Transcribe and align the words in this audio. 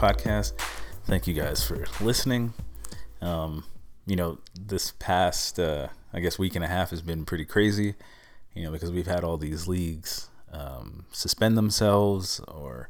podcast. 0.00 0.54
Thank 1.04 1.26
you 1.26 1.34
guys 1.34 1.62
for 1.62 1.84
listening. 2.00 2.54
Um, 3.20 3.64
you 4.06 4.16
know, 4.16 4.38
this 4.58 4.92
past, 4.92 5.60
uh, 5.60 5.88
I 6.14 6.20
guess, 6.20 6.38
week 6.38 6.54
and 6.54 6.64
a 6.64 6.68
half 6.68 6.88
has 6.88 7.02
been 7.02 7.26
pretty 7.26 7.44
crazy, 7.44 7.96
you 8.54 8.62
know, 8.62 8.70
because 8.70 8.90
we've 8.90 9.06
had 9.06 9.24
all 9.24 9.36
these 9.36 9.68
leagues 9.68 10.30
um, 10.52 11.04
suspend 11.12 11.58
themselves 11.58 12.40
or, 12.48 12.88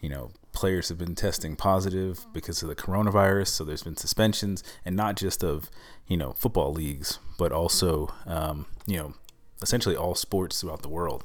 you 0.00 0.08
know, 0.08 0.30
players 0.52 0.88
have 0.88 0.98
been 0.98 1.16
testing 1.16 1.56
positive 1.56 2.26
because 2.32 2.62
of 2.62 2.68
the 2.68 2.76
coronavirus. 2.76 3.48
So 3.48 3.64
there's 3.64 3.82
been 3.82 3.96
suspensions, 3.96 4.62
and 4.84 4.94
not 4.94 5.16
just 5.16 5.42
of, 5.42 5.68
you 6.06 6.16
know, 6.16 6.32
football 6.34 6.72
leagues, 6.72 7.18
but 7.38 7.50
also, 7.50 8.14
um, 8.24 8.66
you 8.86 8.98
know, 8.98 9.14
essentially 9.60 9.96
all 9.96 10.14
sports 10.14 10.60
throughout 10.60 10.82
the 10.82 10.88
world. 10.88 11.24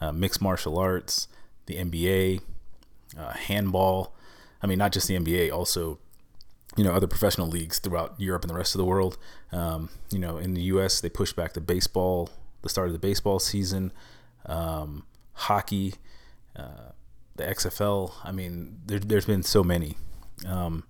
Uh, 0.00 0.12
mixed 0.12 0.40
martial 0.40 0.78
arts, 0.78 1.26
the 1.66 1.74
NBA, 1.74 2.42
uh, 3.18 3.32
handball. 3.32 4.14
I 4.62 4.66
mean, 4.66 4.78
not 4.78 4.92
just 4.92 5.08
the 5.08 5.16
NBA, 5.16 5.52
also, 5.52 5.98
you 6.76 6.84
know, 6.84 6.92
other 6.92 7.06
professional 7.06 7.48
leagues 7.48 7.78
throughout 7.78 8.14
Europe 8.18 8.42
and 8.42 8.50
the 8.50 8.54
rest 8.56 8.74
of 8.74 8.78
the 8.78 8.84
world. 8.84 9.18
Um, 9.52 9.90
you 10.10 10.18
know, 10.18 10.38
in 10.38 10.54
the 10.54 10.62
U.S., 10.62 11.00
they 11.00 11.08
pushed 11.08 11.36
back 11.36 11.52
the 11.52 11.60
baseball, 11.60 12.30
the 12.62 12.68
start 12.68 12.88
of 12.88 12.92
the 12.92 12.98
baseball 12.98 13.38
season, 13.38 13.92
um, 14.46 15.04
hockey, 15.32 15.94
uh, 16.56 16.92
the 17.36 17.44
XFL. 17.44 18.12
I 18.24 18.32
mean, 18.32 18.80
there, 18.86 19.00
has 19.16 19.26
been 19.26 19.42
so 19.42 19.62
many. 19.62 19.96
Um, 20.46 20.84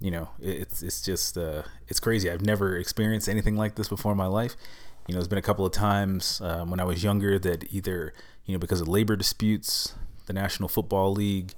you 0.00 0.10
know, 0.10 0.28
it's 0.40 0.82
it's 0.82 1.00
just 1.00 1.38
uh, 1.38 1.62
it's 1.88 2.00
crazy. 2.00 2.30
I've 2.30 2.42
never 2.42 2.76
experienced 2.76 3.28
anything 3.28 3.56
like 3.56 3.76
this 3.76 3.88
before 3.88 4.12
in 4.12 4.18
my 4.18 4.26
life. 4.26 4.54
You 5.06 5.14
know, 5.14 5.20
there's 5.20 5.28
been 5.28 5.38
a 5.38 5.42
couple 5.42 5.64
of 5.64 5.72
times 5.72 6.40
um, 6.42 6.70
when 6.70 6.80
I 6.80 6.84
was 6.84 7.02
younger 7.02 7.38
that 7.38 7.72
either 7.72 8.12
you 8.44 8.52
know 8.52 8.58
because 8.58 8.80
of 8.80 8.88
labor 8.88 9.16
disputes, 9.16 9.94
the 10.26 10.32
National 10.32 10.68
Football 10.68 11.12
League, 11.12 11.54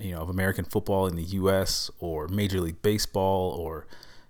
you 0.00 0.14
know, 0.14 0.20
of 0.20 0.28
American 0.28 0.64
football 0.64 1.06
in 1.06 1.16
the 1.16 1.22
U.S. 1.22 1.90
or 1.98 2.28
Major 2.28 2.60
League 2.60 2.82
Baseball 2.82 3.50
or 3.50 3.86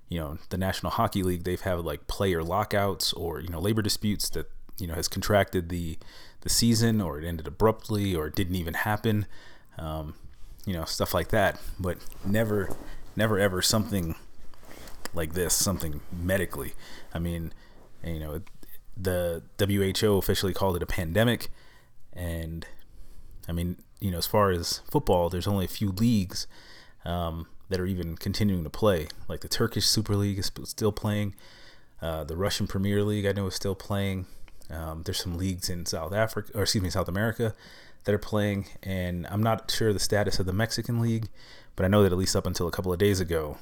you 0.09 0.19
know 0.19 0.39
the 0.49 0.57
National 0.57 0.91
Hockey 0.91 1.23
League, 1.23 1.45
they've 1.45 1.61
had 1.61 1.81
like 1.81 2.07
player 2.07 2.43
lockouts 2.43 3.13
or 3.13 3.41
you 3.41 3.49
know 3.49 3.61
labor 3.61 3.83
disputes 3.83 4.31
that 4.31 4.51
you 4.79 4.87
know 4.87 4.95
has 4.95 5.09
contracted 5.09 5.69
the 5.69 5.99
the 6.41 6.49
season 6.49 7.01
or 7.01 7.21
it 7.21 7.27
ended 7.27 7.47
abruptly 7.47 8.15
or 8.15 8.27
it 8.29 8.35
didn't 8.35 8.55
even 8.55 8.75
happen. 8.75 9.27
Um, 9.77 10.15
you 10.67 10.75
know, 10.75 10.85
stuff 10.85 11.15
like 11.15 11.29
that. 11.29 11.59
But 11.79 11.99
never, 12.25 12.69
never 13.17 13.39
ever 13.39 13.63
something 13.63 14.15
like 15.15 15.33
this, 15.35 15.55
something 15.55 16.01
medically. 16.13 16.75
I 17.15 17.19
mean, 17.19 17.53
you 18.05 18.19
know, 18.19 18.43
the 18.97 19.43
WHO 19.59 20.17
officially 20.17 20.53
called 20.53 20.77
it 20.77 20.83
a 20.83 20.87
pandemic. 20.87 21.49
And 22.13 22.67
I 23.49 23.53
mean, 23.53 23.77
you 24.01 24.11
know, 24.11 24.19
as 24.19 24.27
far 24.27 24.51
as 24.51 24.81
football, 24.91 25.29
there's 25.29 25.47
only 25.47 25.65
a 25.65 25.69
few 25.69 25.91
leagues 25.91 26.47
um, 27.05 27.47
that 27.69 27.81
are 27.81 27.87
even 27.87 28.17
continuing 28.17 28.65
to 28.65 28.71
play. 28.71 29.09
Like 29.29 29.41
the 29.41 29.49
Turkish 29.49 29.87
Super 29.87 30.17
League 30.17 30.39
is 30.39 30.51
still 30.65 30.93
playing. 30.93 31.35
Uh, 32.01 32.25
the 32.25 32.37
Russian 32.37 32.67
Premier 32.67 33.03
League, 33.03 33.27
I 33.27 33.33
know, 33.33 33.47
is 33.47 33.55
still 33.55 33.75
playing. 33.75 34.27
Um, 34.71 35.03
there's 35.05 35.21
some 35.21 35.37
leagues 35.37 35.69
in 35.69 35.87
South 35.87 36.13
Africa, 36.13 36.53
or 36.55 36.63
excuse 36.63 36.83
me, 36.83 36.91
South 36.91 37.09
America, 37.09 37.55
that 38.05 38.15
are 38.15 38.19
playing, 38.19 38.67
and 38.83 39.27
I'm 39.29 39.43
not 39.43 39.71
sure 39.71 39.93
the 39.93 39.99
status 39.99 40.39
of 40.39 40.47
the 40.47 40.53
Mexican 40.53 41.01
league, 41.01 41.29
but 41.75 41.85
I 41.85 41.89
know 41.89 42.03
that 42.03 42.13
at 42.13 42.19
least 42.19 42.37
up 42.37 42.47
until 42.47 42.69
a 42.69 42.71
couple 42.71 42.93
of 42.93 42.99
days 42.99 43.21
ago, 43.21 43.59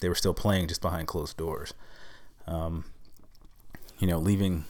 they 0.00 0.08
were 0.08 0.14
still 0.14 0.34
playing 0.34 0.68
just 0.68 0.80
behind 0.80 1.08
closed 1.08 1.36
doors. 1.36 1.74
Um, 2.46 2.84
you 3.98 4.06
know, 4.06 4.18
leaving 4.18 4.64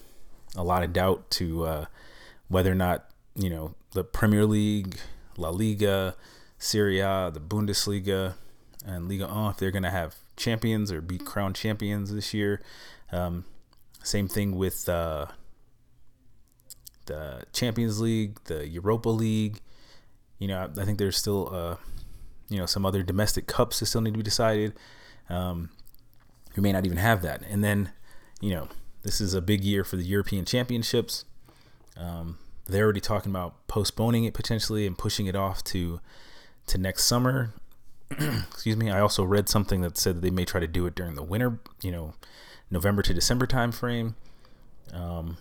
a 0.56 0.64
lot 0.64 0.82
of 0.82 0.92
doubt 0.92 1.30
to 1.32 1.64
uh, 1.64 1.84
whether 2.48 2.70
or 2.70 2.76
not 2.76 3.10
you 3.36 3.50
know 3.50 3.74
the 3.92 4.04
Premier 4.04 4.46
League, 4.46 4.98
La 5.36 5.50
Liga, 5.50 6.16
Serie 6.58 7.00
A, 7.00 7.30
the 7.32 7.40
Bundesliga, 7.40 8.34
and 8.84 9.08
Liga 9.08 9.26
1 9.26 9.50
if 9.50 9.56
they're 9.56 9.70
going 9.70 9.82
to 9.82 9.90
have 9.90 10.16
champions 10.36 10.92
or 10.92 11.00
be 11.00 11.18
crowned 11.18 11.54
champions 11.54 12.12
this 12.12 12.34
year. 12.34 12.60
Um, 13.12 13.44
same 14.02 14.28
thing 14.28 14.56
with 14.56 14.88
uh, 14.88 15.26
the 17.06 17.44
Champions 17.52 18.00
League, 18.00 18.38
the 18.44 18.68
Europa 18.68 19.08
League. 19.08 19.60
You 20.38 20.48
know, 20.48 20.70
I, 20.78 20.84
think 20.84 20.98
there's 20.98 21.16
still, 21.16 21.54
uh, 21.54 21.76
you 22.48 22.58
know, 22.58 22.66
some 22.66 22.84
other 22.84 23.02
domestic 23.02 23.46
cups 23.46 23.80
that 23.80 23.86
still 23.86 24.00
need 24.00 24.12
to 24.12 24.18
be 24.18 24.24
decided. 24.24 24.74
Um, 25.30 25.70
we 26.56 26.62
may 26.62 26.72
not 26.72 26.84
even 26.84 26.98
have 26.98 27.22
that. 27.22 27.42
And 27.48 27.64
then, 27.64 27.92
you 28.40 28.50
know, 28.50 28.68
this 29.02 29.20
is 29.20 29.32
a 29.32 29.40
big 29.40 29.64
year 29.64 29.84
for 29.84 29.96
the 29.96 30.02
European 30.02 30.44
Championships. 30.44 31.24
Um, 31.96 32.38
they're 32.66 32.84
already 32.84 33.00
talking 33.00 33.30
about 33.30 33.66
postponing 33.66 34.24
it 34.24 34.34
potentially 34.34 34.86
and 34.86 34.96
pushing 34.96 35.26
it 35.26 35.36
off 35.36 35.62
to 35.64 36.00
to 36.66 36.78
next 36.78 37.04
summer. 37.04 37.52
Excuse 38.10 38.76
me. 38.76 38.90
I 38.90 39.00
also 39.00 39.24
read 39.24 39.48
something 39.48 39.82
that 39.82 39.98
said 39.98 40.16
that 40.16 40.20
they 40.20 40.30
may 40.30 40.44
try 40.44 40.60
to 40.60 40.66
do 40.66 40.86
it 40.86 40.94
during 40.94 41.14
the 41.14 41.22
winter, 41.22 41.58
you 41.82 41.90
know, 41.90 42.14
November 42.70 43.02
to 43.02 43.14
December 43.14 43.46
time 43.46 43.72
frame. 43.72 44.16
Um, 44.92 45.36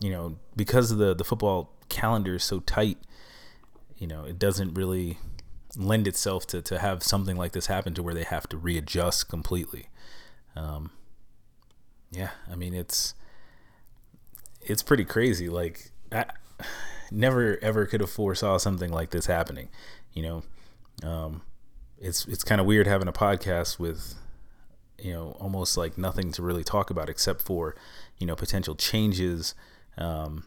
you 0.00 0.10
know, 0.10 0.36
because 0.56 0.90
of 0.90 0.98
the 0.98 1.14
the 1.14 1.24
football 1.24 1.72
calendar 1.88 2.36
is 2.36 2.44
so 2.44 2.60
tight, 2.60 2.98
you 3.98 4.06
know, 4.06 4.24
it 4.24 4.38
doesn't 4.38 4.74
really 4.74 5.18
lend 5.76 6.06
itself 6.06 6.46
to 6.48 6.62
to 6.62 6.78
have 6.78 7.02
something 7.02 7.36
like 7.36 7.52
this 7.52 7.66
happen 7.66 7.94
to 7.94 8.02
where 8.02 8.14
they 8.14 8.24
have 8.24 8.48
to 8.48 8.56
readjust 8.56 9.28
completely. 9.28 9.88
Um, 10.56 10.90
yeah, 12.10 12.30
I 12.50 12.56
mean 12.56 12.74
it's 12.74 13.14
it's 14.60 14.82
pretty 14.82 15.04
crazy. 15.04 15.48
Like 15.48 15.91
I 16.12 16.26
never 17.10 17.58
ever 17.62 17.86
could 17.86 18.00
have 18.00 18.10
foresaw 18.10 18.58
something 18.58 18.92
like 18.92 19.10
this 19.10 19.26
happening. 19.26 19.68
You 20.12 20.22
know, 20.22 20.42
um, 21.08 21.42
it's 21.98 22.26
it's 22.26 22.44
kind 22.44 22.60
of 22.60 22.66
weird 22.66 22.86
having 22.86 23.08
a 23.08 23.12
podcast 23.12 23.78
with 23.78 24.14
you 24.98 25.12
know 25.12 25.36
almost 25.40 25.76
like 25.76 25.98
nothing 25.98 26.32
to 26.32 26.42
really 26.42 26.64
talk 26.64 26.90
about 26.90 27.08
except 27.08 27.42
for 27.42 27.74
you 28.18 28.26
know 28.26 28.36
potential 28.36 28.74
changes 28.74 29.54
um, 29.98 30.44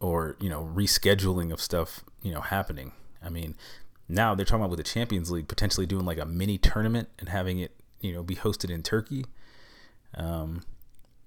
or 0.00 0.36
you 0.40 0.48
know 0.48 0.70
rescheduling 0.74 1.52
of 1.52 1.60
stuff 1.60 2.04
you 2.22 2.32
know 2.32 2.40
happening. 2.40 2.92
I 3.22 3.30
mean, 3.30 3.54
now 4.08 4.34
they're 4.34 4.44
talking 4.44 4.60
about 4.60 4.70
with 4.70 4.78
the 4.78 4.84
Champions 4.84 5.30
League 5.30 5.48
potentially 5.48 5.86
doing 5.86 6.04
like 6.04 6.18
a 6.18 6.26
mini 6.26 6.58
tournament 6.58 7.08
and 7.18 7.28
having 7.28 7.58
it 7.58 7.72
you 8.00 8.12
know 8.12 8.22
be 8.22 8.36
hosted 8.36 8.70
in 8.70 8.82
Turkey. 8.82 9.24
Um, 10.16 10.62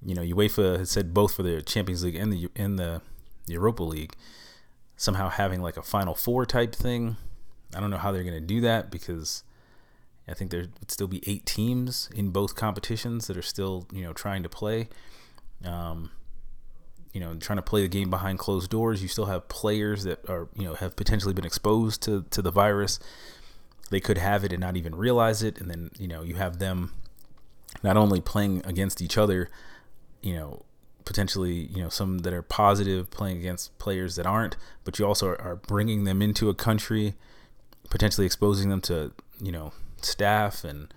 you 0.05 0.15
know, 0.15 0.21
UEFA 0.21 0.79
has 0.79 0.91
said 0.91 1.13
both 1.13 1.33
for 1.33 1.43
the 1.43 1.61
Champions 1.61 2.03
League 2.03 2.15
and 2.15 2.31
the 2.31 2.49
and 2.55 2.77
the 2.77 3.01
Europa 3.47 3.83
League 3.83 4.15
somehow 4.95 5.29
having 5.29 5.61
like 5.61 5.77
a 5.77 5.81
Final 5.81 6.15
Four 6.15 6.45
type 6.45 6.75
thing. 6.75 7.17
I 7.75 7.79
don't 7.79 7.89
know 7.89 7.97
how 7.97 8.11
they're 8.11 8.23
going 8.23 8.39
to 8.39 8.39
do 8.39 8.61
that 8.61 8.89
because 8.89 9.43
I 10.27 10.33
think 10.33 10.51
there 10.51 10.61
would 10.79 10.91
still 10.91 11.07
be 11.07 11.21
eight 11.27 11.45
teams 11.45 12.09
in 12.15 12.29
both 12.29 12.55
competitions 12.55 13.27
that 13.27 13.37
are 13.37 13.41
still 13.41 13.87
you 13.91 14.03
know 14.03 14.13
trying 14.13 14.43
to 14.43 14.49
play. 14.49 14.89
Um, 15.65 16.11
you 17.17 17.23
know, 17.23 17.33
trying 17.35 17.57
to 17.57 17.63
play 17.63 17.81
the 17.81 17.87
game 17.87 18.11
behind 18.11 18.37
closed 18.37 18.69
doors. 18.69 19.01
You 19.01 19.07
still 19.07 19.25
have 19.25 19.47
players 19.47 20.03
that 20.03 20.29
are, 20.29 20.49
you 20.55 20.65
know, 20.65 20.75
have 20.75 20.95
potentially 20.95 21.33
been 21.33 21.45
exposed 21.45 22.03
to, 22.03 22.25
to 22.29 22.43
the 22.43 22.51
virus. 22.51 22.99
They 23.89 23.99
could 23.99 24.19
have 24.19 24.43
it 24.43 24.51
and 24.51 24.61
not 24.61 24.77
even 24.77 24.93
realize 24.93 25.41
it. 25.41 25.59
And 25.59 25.67
then, 25.67 25.89
you 25.97 26.07
know, 26.07 26.21
you 26.21 26.35
have 26.35 26.59
them 26.59 26.93
not 27.81 27.97
only 27.97 28.21
playing 28.21 28.61
against 28.65 29.01
each 29.01 29.17
other, 29.17 29.49
you 30.21 30.33
know, 30.33 30.63
potentially, 31.05 31.53
you 31.53 31.81
know, 31.81 31.89
some 31.89 32.19
that 32.19 32.33
are 32.33 32.41
positive 32.41 33.09
playing 33.09 33.37
against 33.37 33.77
players 33.79 34.15
that 34.15 34.25
aren't, 34.25 34.57
but 34.83 34.99
you 34.99 35.05
also 35.05 35.35
are, 35.35 35.55
bringing 35.55 36.03
them 36.03 36.21
into 36.21 36.49
a 36.49 36.53
country, 36.53 37.15
potentially 37.89 38.25
exposing 38.25 38.69
them 38.69 38.81
to, 38.81 39.13
you 39.41 39.51
know, 39.51 39.71
staff 40.01 40.63
and 40.63 40.93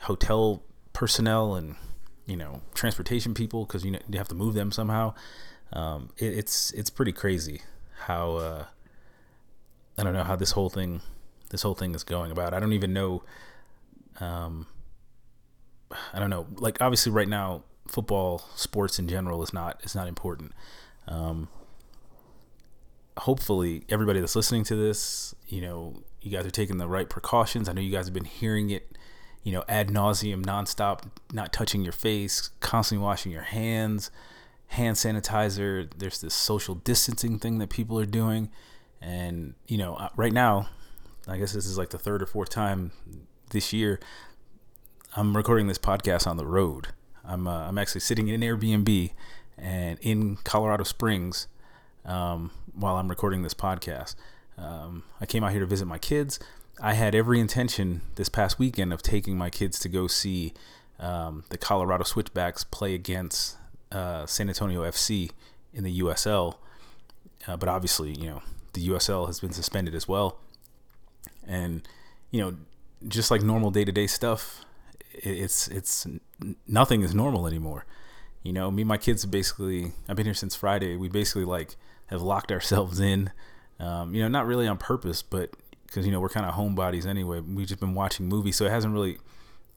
hotel 0.00 0.62
personnel 0.92 1.54
and 1.54 1.76
you 2.26 2.36
know 2.36 2.60
transportation 2.74 3.34
people 3.34 3.64
because 3.64 3.84
you 3.84 3.90
know 3.90 3.98
you 4.08 4.18
have 4.18 4.28
to 4.28 4.34
move 4.34 4.54
them 4.54 4.70
somehow. 4.70 5.14
Um, 5.72 6.10
it, 6.18 6.38
it's 6.38 6.70
it's 6.72 6.90
pretty 6.90 7.12
crazy 7.12 7.62
how 8.00 8.36
uh, 8.36 8.64
I 9.96 10.02
don't 10.02 10.12
know 10.12 10.24
how 10.24 10.36
this 10.36 10.52
whole 10.52 10.70
thing 10.70 11.00
this 11.50 11.62
whole 11.62 11.74
thing 11.74 11.94
is 11.94 12.04
going 12.04 12.30
about. 12.30 12.54
I 12.54 12.60
don't 12.60 12.72
even 12.72 12.92
know. 12.92 13.22
Um, 14.20 14.66
I 16.12 16.18
don't 16.18 16.30
know. 16.30 16.46
Like 16.56 16.80
obviously, 16.80 17.12
right 17.12 17.28
now, 17.28 17.62
football, 17.88 18.44
sports 18.54 18.98
in 18.98 19.08
general 19.08 19.42
is 19.42 19.52
not 19.52 19.80
is 19.84 19.94
not 19.94 20.08
important. 20.08 20.52
Um, 21.06 21.48
hopefully, 23.18 23.84
everybody 23.88 24.20
that's 24.20 24.36
listening 24.36 24.64
to 24.64 24.76
this, 24.76 25.34
you 25.48 25.60
know, 25.60 26.02
you 26.20 26.30
guys 26.30 26.46
are 26.46 26.50
taking 26.50 26.78
the 26.78 26.88
right 26.88 27.08
precautions. 27.08 27.68
I 27.68 27.72
know 27.72 27.80
you 27.80 27.92
guys 27.92 28.06
have 28.06 28.14
been 28.14 28.24
hearing 28.24 28.70
it 28.70 28.96
you 29.48 29.52
know, 29.52 29.64
ad 29.66 29.88
nauseum, 29.88 30.44
nonstop, 30.44 31.04
not 31.32 31.54
touching 31.54 31.82
your 31.82 31.92
face, 31.92 32.50
constantly 32.60 33.02
washing 33.02 33.32
your 33.32 33.42
hands, 33.42 34.10
hand 34.66 34.96
sanitizer. 34.96 35.90
There's 35.96 36.20
this 36.20 36.34
social 36.34 36.74
distancing 36.74 37.38
thing 37.38 37.58
that 37.58 37.70
people 37.70 37.98
are 37.98 38.04
doing. 38.04 38.50
And, 39.00 39.54
you 39.66 39.78
know, 39.78 39.96
uh, 39.96 40.08
right 40.16 40.34
now, 40.34 40.68
I 41.26 41.38
guess 41.38 41.52
this 41.52 41.64
is 41.64 41.78
like 41.78 41.90
the 41.90 41.98
third 41.98 42.22
or 42.22 42.26
fourth 42.26 42.50
time 42.50 42.92
this 43.50 43.72
year, 43.72 44.00
I'm 45.16 45.34
recording 45.34 45.66
this 45.66 45.78
podcast 45.78 46.26
on 46.26 46.36
the 46.36 46.46
road. 46.46 46.88
I'm, 47.28 47.46
uh, 47.46 47.68
I'm 47.68 47.78
actually 47.78 48.00
sitting 48.00 48.28
in 48.28 48.42
an 48.42 48.48
Airbnb 48.48 49.12
and 49.58 49.98
in 50.00 50.36
Colorado 50.44 50.84
Springs 50.84 51.46
um, 52.04 52.50
while 52.74 52.96
I'm 52.96 53.08
recording 53.08 53.42
this 53.42 53.54
podcast. 53.54 54.14
Um, 54.56 55.04
I 55.20 55.26
came 55.26 55.44
out 55.44 55.52
here 55.52 55.60
to 55.60 55.66
visit 55.66 55.86
my 55.86 55.98
kids. 55.98 56.40
I 56.80 56.94
had 56.94 57.14
every 57.14 57.38
intention 57.38 58.00
this 58.14 58.28
past 58.28 58.58
weekend 58.58 58.92
of 58.92 59.02
taking 59.02 59.36
my 59.36 59.50
kids 59.50 59.78
to 59.80 59.88
go 59.88 60.06
see 60.06 60.54
um, 60.98 61.44
the 61.50 61.58
Colorado 61.58 62.04
Switchbacks 62.04 62.64
play 62.64 62.94
against 62.94 63.56
uh, 63.92 64.26
San 64.26 64.48
Antonio 64.48 64.82
FC 64.82 65.30
in 65.74 65.84
the 65.84 66.00
USL. 66.00 66.56
Uh, 67.46 67.56
but 67.56 67.68
obviously, 67.68 68.12
you 68.12 68.26
know, 68.26 68.42
the 68.72 68.88
USL 68.88 69.26
has 69.26 69.40
been 69.40 69.52
suspended 69.52 69.94
as 69.94 70.08
well. 70.08 70.38
And, 71.46 71.86
you 72.30 72.40
know, 72.40 72.56
just 73.06 73.30
like 73.30 73.42
normal 73.42 73.70
day 73.70 73.84
to 73.84 73.92
day 73.92 74.06
stuff, 74.06 74.64
it's 75.12 75.68
it's 75.68 76.06
nothing 76.66 77.02
is 77.02 77.14
normal 77.14 77.46
anymore. 77.46 77.84
You 78.42 78.52
know, 78.52 78.70
me 78.70 78.82
and 78.82 78.88
my 78.88 78.98
kids 78.98 79.24
basically 79.26 79.92
I've 80.08 80.16
been 80.16 80.26
here 80.26 80.34
since 80.34 80.54
Friday. 80.54 80.96
We 80.96 81.08
basically 81.08 81.44
like 81.44 81.76
have 82.06 82.22
locked 82.22 82.52
ourselves 82.52 83.00
in. 83.00 83.30
Um, 83.80 84.14
you 84.14 84.22
know, 84.22 84.28
not 84.28 84.46
really 84.46 84.66
on 84.66 84.76
purpose, 84.76 85.22
but 85.22 85.50
because 85.86 86.04
you 86.04 86.12
know 86.12 86.20
we're 86.20 86.28
kind 86.28 86.46
of 86.46 86.54
homebodies 86.54 87.06
anyway. 87.06 87.40
We've 87.40 87.66
just 87.66 87.80
been 87.80 87.94
watching 87.94 88.26
movies, 88.26 88.56
so 88.56 88.66
it 88.66 88.70
hasn't 88.70 88.92
really, 88.92 89.18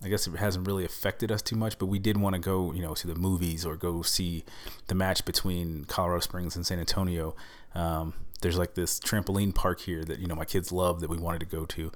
I 0.04 0.10
guess 0.10 0.28
it 0.28 0.36
hasn't 0.36 0.68
really 0.68 0.86
affected 0.86 1.32
us 1.32 1.42
too 1.42 1.56
much. 1.56 1.78
But 1.78 1.86
we 1.88 2.00
did 2.00 2.18
want 2.18 2.36
to 2.36 2.42
go, 2.42 2.74
you 2.74 2.82
know, 2.82 2.94
to 2.96 3.08
the 3.08 3.16
movies 3.16 3.66
or 3.66 3.76
go 3.76 4.02
see 4.02 4.44
the 4.88 4.96
match 4.96 5.24
between 5.26 5.86
Colorado 5.86 6.20
Springs 6.20 6.56
and 6.56 6.66
San 6.66 6.80
Antonio. 6.80 7.36
Um, 7.74 8.14
there's 8.42 8.58
like 8.58 8.74
this 8.74 9.00
trampoline 9.00 9.54
park 9.54 9.82
here 9.82 10.04
that 10.04 10.20
you 10.20 10.28
know 10.28 10.36
my 10.36 10.46
kids 10.46 10.72
love 10.72 11.00
that 11.02 11.10
we 11.10 11.18
wanted 11.18 11.40
to 11.40 11.46
go 11.46 11.66
to. 11.66 11.92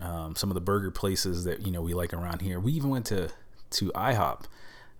Um, 0.00 0.34
some 0.34 0.50
of 0.50 0.54
the 0.54 0.60
burger 0.60 0.90
places 0.90 1.44
that 1.44 1.64
you 1.64 1.70
know 1.70 1.82
we 1.82 1.94
like 1.94 2.12
around 2.12 2.40
here. 2.40 2.58
We 2.58 2.72
even 2.72 2.90
went 2.90 3.06
to 3.06 3.30
to 3.70 3.92
IHOP 3.92 4.44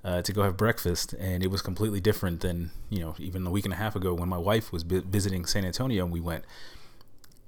uh, 0.05 0.23
to 0.23 0.33
go 0.33 0.43
have 0.43 0.57
breakfast, 0.57 1.13
and 1.15 1.43
it 1.43 1.49
was 1.49 1.63
completely 1.63 2.01
different 2.01 2.41
than 2.41 2.71
you 2.91 3.01
know 3.01 3.15
even 3.19 3.47
a 3.47 3.51
week 3.51 3.65
and 3.65 3.73
a 3.73 3.77
half 3.77 3.95
ago 3.95 4.15
when 4.15 4.29
my 4.29 4.39
wife 4.39 4.73
was 4.73 4.83
visiting 4.83 5.45
San 5.47 5.65
Antonio 5.65 6.05
and 6.05 6.13
we 6.13 6.21
went. 6.21 6.45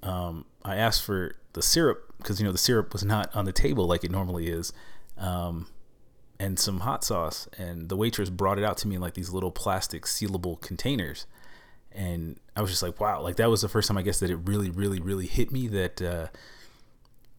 Um, 0.02 0.44
I 0.64 0.76
asked 0.76 1.02
for 1.02 1.34
the 1.54 1.62
syrup 1.62 2.12
because 2.18 2.40
you 2.40 2.46
know 2.46 2.52
the 2.52 2.58
syrup 2.58 2.92
was 2.92 3.04
not 3.04 3.34
on 3.34 3.44
the 3.44 3.52
table 3.52 3.86
like 3.86 4.04
it 4.04 4.10
normally 4.10 4.48
is, 4.48 4.72
um, 5.18 5.66
and 6.38 6.58
some 6.58 6.80
hot 6.80 7.02
sauce, 7.04 7.48
and 7.58 7.88
the 7.88 7.96
waitress 7.96 8.30
brought 8.30 8.58
it 8.58 8.64
out 8.64 8.76
to 8.78 8.88
me 8.88 8.96
in 8.96 9.00
like 9.00 9.14
these 9.14 9.30
little 9.30 9.50
plastic 9.50 10.04
sealable 10.04 10.60
containers, 10.60 11.26
and 11.90 12.38
I 12.54 12.60
was 12.60 12.70
just 12.70 12.82
like, 12.82 13.00
wow, 13.00 13.20
like 13.20 13.36
that 13.36 13.50
was 13.50 13.62
the 13.62 13.68
first 13.68 13.88
time 13.88 13.98
I 13.98 14.02
guess 14.02 14.20
that 14.20 14.30
it 14.30 14.36
really, 14.36 14.70
really, 14.70 15.00
really 15.00 15.26
hit 15.26 15.50
me 15.50 15.66
that. 15.68 16.00
Uh, 16.00 16.26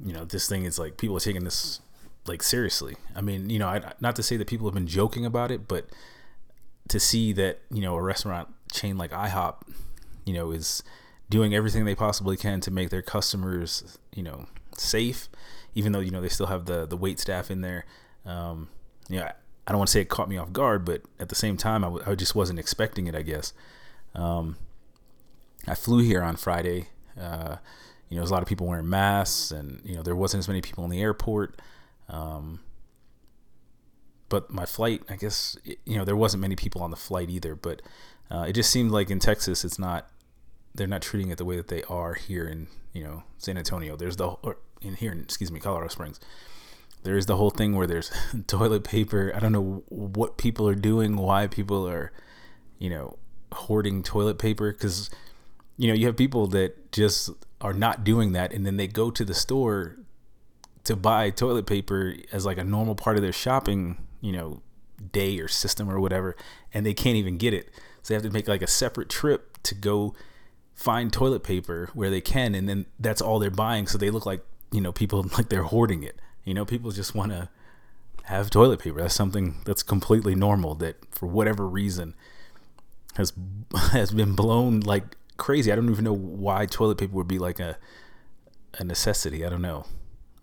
you 0.03 0.13
know, 0.13 0.25
this 0.25 0.47
thing 0.47 0.65
is 0.65 0.77
like 0.77 0.97
people 0.97 1.15
are 1.15 1.21
taking 1.21 1.43
this 1.43 1.79
like 2.27 2.43
seriously. 2.43 2.95
I 3.15 3.21
mean, 3.21 3.49
you 3.49 3.59
know, 3.59 3.67
I, 3.67 3.93
not 3.99 4.15
to 4.17 4.23
say 4.23 4.37
that 4.37 4.47
people 4.47 4.67
have 4.67 4.73
been 4.73 4.87
joking 4.87 5.25
about 5.25 5.51
it, 5.51 5.67
but 5.67 5.87
to 6.89 6.99
see 6.99 7.33
that 7.33 7.59
you 7.71 7.81
know 7.81 7.95
a 7.95 8.01
restaurant 8.01 8.49
chain 8.71 8.97
like 8.97 9.11
IHOP, 9.11 9.55
you 10.25 10.33
know, 10.33 10.51
is 10.51 10.83
doing 11.29 11.55
everything 11.55 11.85
they 11.85 11.95
possibly 11.95 12.37
can 12.37 12.61
to 12.61 12.71
make 12.71 12.89
their 12.89 13.01
customers, 13.01 13.97
you 14.13 14.23
know, 14.23 14.47
safe, 14.77 15.29
even 15.73 15.91
though 15.91 15.99
you 15.99 16.11
know 16.11 16.21
they 16.21 16.29
still 16.29 16.47
have 16.47 16.65
the 16.65 16.85
the 16.85 16.97
wait 16.97 17.19
staff 17.19 17.49
in 17.49 17.61
there. 17.61 17.85
Um, 18.25 18.69
yeah, 19.07 19.33
I 19.67 19.71
don't 19.71 19.77
want 19.79 19.89
to 19.89 19.93
say 19.93 20.01
it 20.01 20.09
caught 20.09 20.29
me 20.29 20.37
off 20.37 20.51
guard, 20.51 20.83
but 20.85 21.03
at 21.19 21.29
the 21.29 21.35
same 21.35 21.57
time, 21.57 21.83
I, 21.83 21.87
w- 21.87 22.03
I 22.05 22.15
just 22.15 22.35
wasn't 22.35 22.59
expecting 22.59 23.07
it. 23.07 23.15
I 23.15 23.21
guess. 23.21 23.53
Um, 24.13 24.57
I 25.67 25.75
flew 25.75 25.99
here 25.99 26.21
on 26.21 26.35
Friday. 26.35 26.89
Uh, 27.19 27.57
you 28.15 28.19
know, 28.21 28.23
there's 28.23 28.31
a 28.31 28.33
lot 28.33 28.43
of 28.43 28.47
people 28.47 28.65
wearing 28.65 28.87
masks, 28.87 29.51
and 29.51 29.81
you 29.83 29.93
know, 29.93 30.01
there 30.01 30.15
wasn't 30.15 30.39
as 30.39 30.47
many 30.47 30.61
people 30.61 30.85
in 30.85 30.89
the 30.89 31.01
airport. 31.01 31.61
Um, 32.07 32.61
but 34.29 34.49
my 34.49 34.65
flight, 34.65 35.03
I 35.09 35.17
guess, 35.17 35.57
you 35.65 35.97
know, 35.97 36.05
there 36.05 36.15
wasn't 36.15 36.39
many 36.39 36.55
people 36.55 36.81
on 36.81 36.91
the 36.91 36.97
flight 36.97 37.29
either. 37.29 37.55
But 37.55 37.81
uh, 38.31 38.45
it 38.47 38.53
just 38.53 38.71
seemed 38.71 38.91
like 38.91 39.11
in 39.11 39.19
Texas, 39.19 39.65
it's 39.65 39.77
not, 39.77 40.07
they're 40.73 40.87
not 40.87 41.01
treating 41.01 41.29
it 41.29 41.37
the 41.37 41.43
way 41.43 41.57
that 41.57 41.67
they 41.67 41.83
are 41.83 42.13
here 42.13 42.47
in, 42.47 42.67
you 42.93 43.03
know, 43.03 43.23
San 43.37 43.57
Antonio. 43.57 43.97
There's 43.97 44.15
the, 44.15 44.27
or 44.27 44.59
in 44.81 44.95
here, 44.95 45.11
in, 45.11 45.19
excuse 45.19 45.51
me, 45.51 45.59
Colorado 45.59 45.89
Springs. 45.89 46.21
There 47.03 47.17
is 47.17 47.25
the 47.25 47.35
whole 47.35 47.49
thing 47.49 47.75
where 47.75 47.85
there's 47.85 48.13
toilet 48.47 48.85
paper. 48.85 49.33
I 49.35 49.41
don't 49.41 49.51
know 49.51 49.83
what 49.89 50.37
people 50.37 50.69
are 50.69 50.75
doing, 50.75 51.17
why 51.17 51.47
people 51.47 51.85
are, 51.85 52.13
you 52.79 52.89
know, 52.89 53.17
hoarding 53.51 54.03
toilet 54.03 54.39
paper 54.39 54.71
because 54.71 55.09
you 55.77 55.87
know, 55.87 55.93
you 55.93 56.05
have 56.07 56.17
people 56.17 56.47
that 56.47 56.91
just 56.91 57.29
are 57.61 57.73
not 57.73 58.03
doing 58.03 58.33
that 58.33 58.53
and 58.53 58.65
then 58.65 58.77
they 58.77 58.87
go 58.87 59.09
to 59.11 59.25
the 59.25 59.33
store 59.33 59.97
to 60.83 60.95
buy 60.95 61.29
toilet 61.29 61.65
paper 61.65 62.15
as 62.31 62.45
like 62.45 62.57
a 62.57 62.63
normal 62.63 62.95
part 62.95 63.15
of 63.15 63.21
their 63.21 63.33
shopping, 63.33 63.97
you 64.21 64.31
know, 64.31 64.61
day 65.11 65.39
or 65.39 65.47
system 65.47 65.89
or 65.89 65.99
whatever, 65.99 66.35
and 66.73 66.85
they 66.85 66.93
can't 66.93 67.17
even 67.17 67.37
get 67.37 67.53
it. 67.53 67.69
So 68.01 68.13
they 68.13 68.15
have 68.15 68.23
to 68.23 68.29
make 68.29 68.47
like 68.47 68.61
a 68.61 68.67
separate 68.67 69.09
trip 69.09 69.57
to 69.63 69.75
go 69.75 70.13
find 70.75 71.11
toilet 71.11 71.43
paper 71.43 71.89
where 71.93 72.09
they 72.09 72.21
can 72.21 72.53
and 72.53 72.67
then 72.67 72.85
that's 72.99 73.21
all 73.21 73.39
they're 73.39 73.49
buying 73.49 73.87
so 73.87 73.97
they 73.97 74.09
look 74.09 74.25
like, 74.25 74.45
you 74.71 74.81
know, 74.81 74.91
people 74.91 75.23
like 75.37 75.49
they're 75.49 75.63
hoarding 75.63 76.03
it. 76.03 76.19
You 76.43 76.53
know, 76.53 76.65
people 76.65 76.91
just 76.91 77.15
want 77.15 77.31
to 77.31 77.49
have 78.23 78.49
toilet 78.49 78.79
paper. 78.79 79.01
That's 79.01 79.15
something 79.15 79.61
that's 79.65 79.83
completely 79.83 80.35
normal 80.35 80.75
that 80.75 80.97
for 81.11 81.25
whatever 81.25 81.67
reason 81.67 82.13
has 83.15 83.33
has 83.91 84.11
been 84.11 84.33
blown 84.33 84.81
like 84.81 85.15
crazy. 85.37 85.71
I 85.71 85.75
don't 85.75 85.89
even 85.89 86.05
know 86.05 86.15
why 86.15 86.65
toilet 86.65 86.97
paper 86.97 87.13
would 87.13 87.27
be 87.27 87.39
like 87.39 87.59
a 87.59 87.77
a 88.79 88.83
necessity. 88.83 89.45
I 89.45 89.49
don't 89.49 89.61
know. 89.61 89.85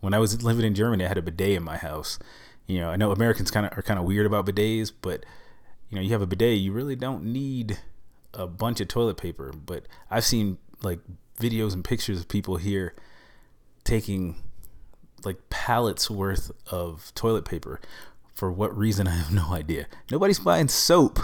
When 0.00 0.15
I 0.15 0.19
was 0.19 0.43
living 0.43 0.65
in 0.65 0.75
Germany, 0.75 1.05
I 1.05 1.09
had 1.09 1.19
a 1.19 1.23
bidet 1.23 1.56
in 1.56 1.62
my 1.62 1.77
house. 1.77 2.19
You 2.67 2.81
know, 2.81 2.91
I 2.91 2.97
know 2.97 3.12
Americans 3.12 3.50
kind 3.50 3.67
of 3.67 3.77
are 3.77 3.83
kind 3.83 3.99
of 3.99 4.06
weird 4.06 4.27
about 4.27 4.47
bidets, 4.47 4.93
but 5.00 5.25
you 5.91 5.97
know, 5.97 6.03
you 6.03 6.11
have 6.11 6.23
a 6.23 6.27
bidet, 6.27 6.59
you 6.59 6.73
really 6.73 6.97
don't 6.97 7.25
need 7.25 7.79
a 8.35 8.47
bunch 8.47 8.81
of 8.81 8.89
toilet 8.89 9.17
paper. 9.17 9.53
But 9.53 9.87
I've 10.11 10.25
seen 10.25 10.59
like 10.83 11.00
videos 11.38 11.75
and 11.75 11.85
pictures 11.85 12.21
of 12.21 12.29
people 12.29 12.56
here 12.56 12.95
taking 13.85 14.37
like 15.25 15.50
pallets 15.50 16.11
worth 16.11 16.50
of 16.71 17.12
toilet 17.15 17.45
paper. 17.45 17.81
For 18.35 18.50
what 18.50 18.77
reason, 18.77 19.06
I 19.09 19.17
have 19.17 19.33
no 19.33 19.53
idea. 19.53 19.87
Nobody's 20.11 20.41
buying 20.41 20.69
soap, 20.69 21.21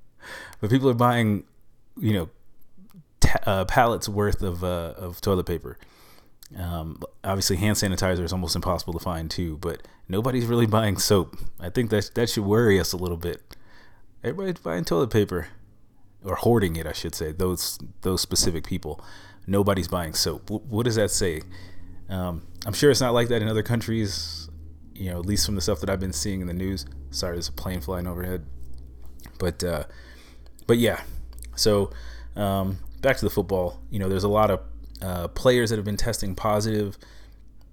but 0.60 0.70
people 0.70 0.90
are 0.90 0.94
buying, 0.94 1.44
you 1.98 2.12
know, 2.12 2.28
uh, 3.46 3.64
pallets 3.64 4.08
worth 4.08 4.42
of 4.42 4.62
uh, 4.64 4.94
of 4.96 5.20
toilet 5.20 5.46
paper. 5.46 5.78
Um, 6.56 7.00
obviously, 7.22 7.56
hand 7.56 7.76
sanitizer 7.76 8.22
is 8.22 8.32
almost 8.32 8.54
impossible 8.54 8.92
to 8.92 8.98
find 8.98 9.30
too, 9.30 9.56
but 9.58 9.86
nobody's 10.08 10.46
really 10.46 10.66
buying 10.66 10.98
soap. 10.98 11.36
I 11.58 11.70
think 11.70 11.90
that 11.90 12.10
that 12.14 12.30
should 12.30 12.44
worry 12.44 12.78
us 12.78 12.92
a 12.92 12.96
little 12.96 13.16
bit. 13.16 13.42
Everybody's 14.22 14.62
buying 14.62 14.84
toilet 14.84 15.10
paper, 15.10 15.48
or 16.24 16.36
hoarding 16.36 16.76
it, 16.76 16.86
I 16.86 16.92
should 16.92 17.14
say. 17.14 17.32
Those 17.32 17.78
those 18.02 18.20
specific 18.20 18.66
people. 18.66 19.04
Nobody's 19.46 19.88
buying 19.88 20.14
soap. 20.14 20.46
W- 20.46 20.64
what 20.68 20.84
does 20.84 20.94
that 20.94 21.10
say? 21.10 21.42
Um, 22.08 22.46
I'm 22.66 22.72
sure 22.72 22.90
it's 22.90 23.00
not 23.00 23.12
like 23.12 23.28
that 23.28 23.42
in 23.42 23.48
other 23.48 23.62
countries. 23.62 24.48
You 24.94 25.10
know, 25.10 25.18
at 25.18 25.26
least 25.26 25.44
from 25.44 25.56
the 25.56 25.60
stuff 25.60 25.80
that 25.80 25.90
I've 25.90 26.00
been 26.00 26.12
seeing 26.12 26.40
in 26.40 26.46
the 26.46 26.54
news. 26.54 26.86
Sorry, 27.10 27.34
there's 27.34 27.48
a 27.48 27.52
plane 27.52 27.80
flying 27.80 28.06
overhead. 28.06 28.46
But 29.38 29.64
uh, 29.64 29.84
but 30.66 30.78
yeah, 30.78 31.02
so 31.56 31.90
um, 32.36 32.78
back 33.04 33.18
to 33.18 33.24
the 33.24 33.30
football. 33.30 33.80
You 33.90 34.00
know, 34.00 34.08
there's 34.08 34.24
a 34.24 34.28
lot 34.28 34.50
of 34.50 34.60
uh, 35.00 35.28
players 35.28 35.70
that 35.70 35.76
have 35.76 35.84
been 35.84 35.96
testing 35.96 36.34
positive, 36.34 36.98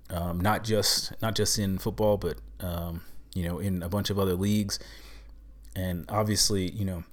um, 0.10 0.40
not 0.40 0.64
just 0.64 1.14
not 1.22 1.36
just 1.36 1.58
in 1.58 1.78
football, 1.78 2.18
but 2.18 2.38
um, 2.60 3.02
you 3.34 3.48
know, 3.48 3.58
in 3.60 3.82
a 3.82 3.90
bunch 3.90 4.10
of 4.10 4.20
other 4.20 4.36
leagues. 4.36 4.78
And 5.76 6.06
obviously, 6.10 6.70
you 6.72 6.86
know, 6.86 7.04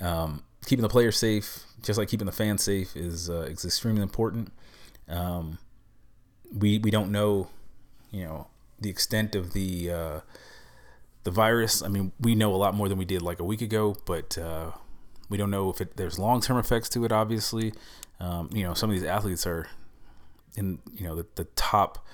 um, 0.00 0.44
keeping 0.64 0.84
the 0.84 0.88
players 0.88 1.18
safe, 1.18 1.64
just 1.82 1.98
like 1.98 2.08
keeping 2.08 2.26
the 2.26 2.32
fans 2.32 2.62
safe, 2.62 2.96
is 2.96 3.28
uh, 3.28 3.48
is 3.50 3.64
extremely 3.64 4.02
important. 4.02 4.52
Um, 5.08 5.58
we 6.56 6.78
we 6.78 6.90
don't 6.90 7.10
know, 7.10 7.48
you 8.12 8.24
know, 8.24 8.46
the 8.80 8.90
extent 8.90 9.34
of 9.34 9.52
the 9.54 9.90
uh, 9.90 10.20
the 11.24 11.32
virus. 11.32 11.82
I 11.82 11.88
mean, 11.88 12.12
we 12.20 12.36
know 12.36 12.54
a 12.54 12.56
lot 12.56 12.74
more 12.74 12.88
than 12.88 12.96
we 12.96 13.04
did 13.04 13.22
like 13.22 13.40
a 13.40 13.44
week 13.44 13.60
ago, 13.60 13.96
but 14.06 14.38
uh, 14.38 14.70
we 15.28 15.36
don't 15.36 15.50
know 15.50 15.70
if 15.70 15.80
it, 15.80 15.96
there's 15.96 16.18
long 16.18 16.40
term 16.40 16.58
effects 16.58 16.88
to 16.90 17.04
it. 17.04 17.12
Obviously, 17.12 17.72
um, 18.20 18.50
you 18.52 18.62
know 18.62 18.74
some 18.74 18.90
of 18.90 18.96
these 18.96 19.04
athletes 19.04 19.46
are 19.46 19.68
in 20.56 20.78
you 20.94 21.06
know 21.06 21.14
the, 21.14 21.26
the 21.34 21.44
top 21.56 22.04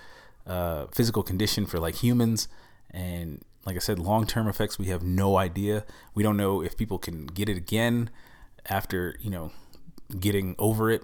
uh, 0.46 0.86
physical 0.92 1.22
condition 1.22 1.66
for 1.66 1.78
like 1.78 1.96
humans, 1.96 2.48
and 2.90 3.42
like 3.64 3.76
I 3.76 3.80
said, 3.80 3.98
long 3.98 4.26
term 4.26 4.48
effects 4.48 4.78
we 4.78 4.86
have 4.86 5.02
no 5.02 5.36
idea. 5.36 5.84
We 6.14 6.22
don't 6.22 6.36
know 6.36 6.62
if 6.62 6.76
people 6.76 6.98
can 6.98 7.26
get 7.26 7.48
it 7.48 7.56
again 7.56 8.10
after 8.66 9.16
you 9.20 9.30
know 9.30 9.52
getting 10.18 10.54
over 10.58 10.90
it. 10.90 11.02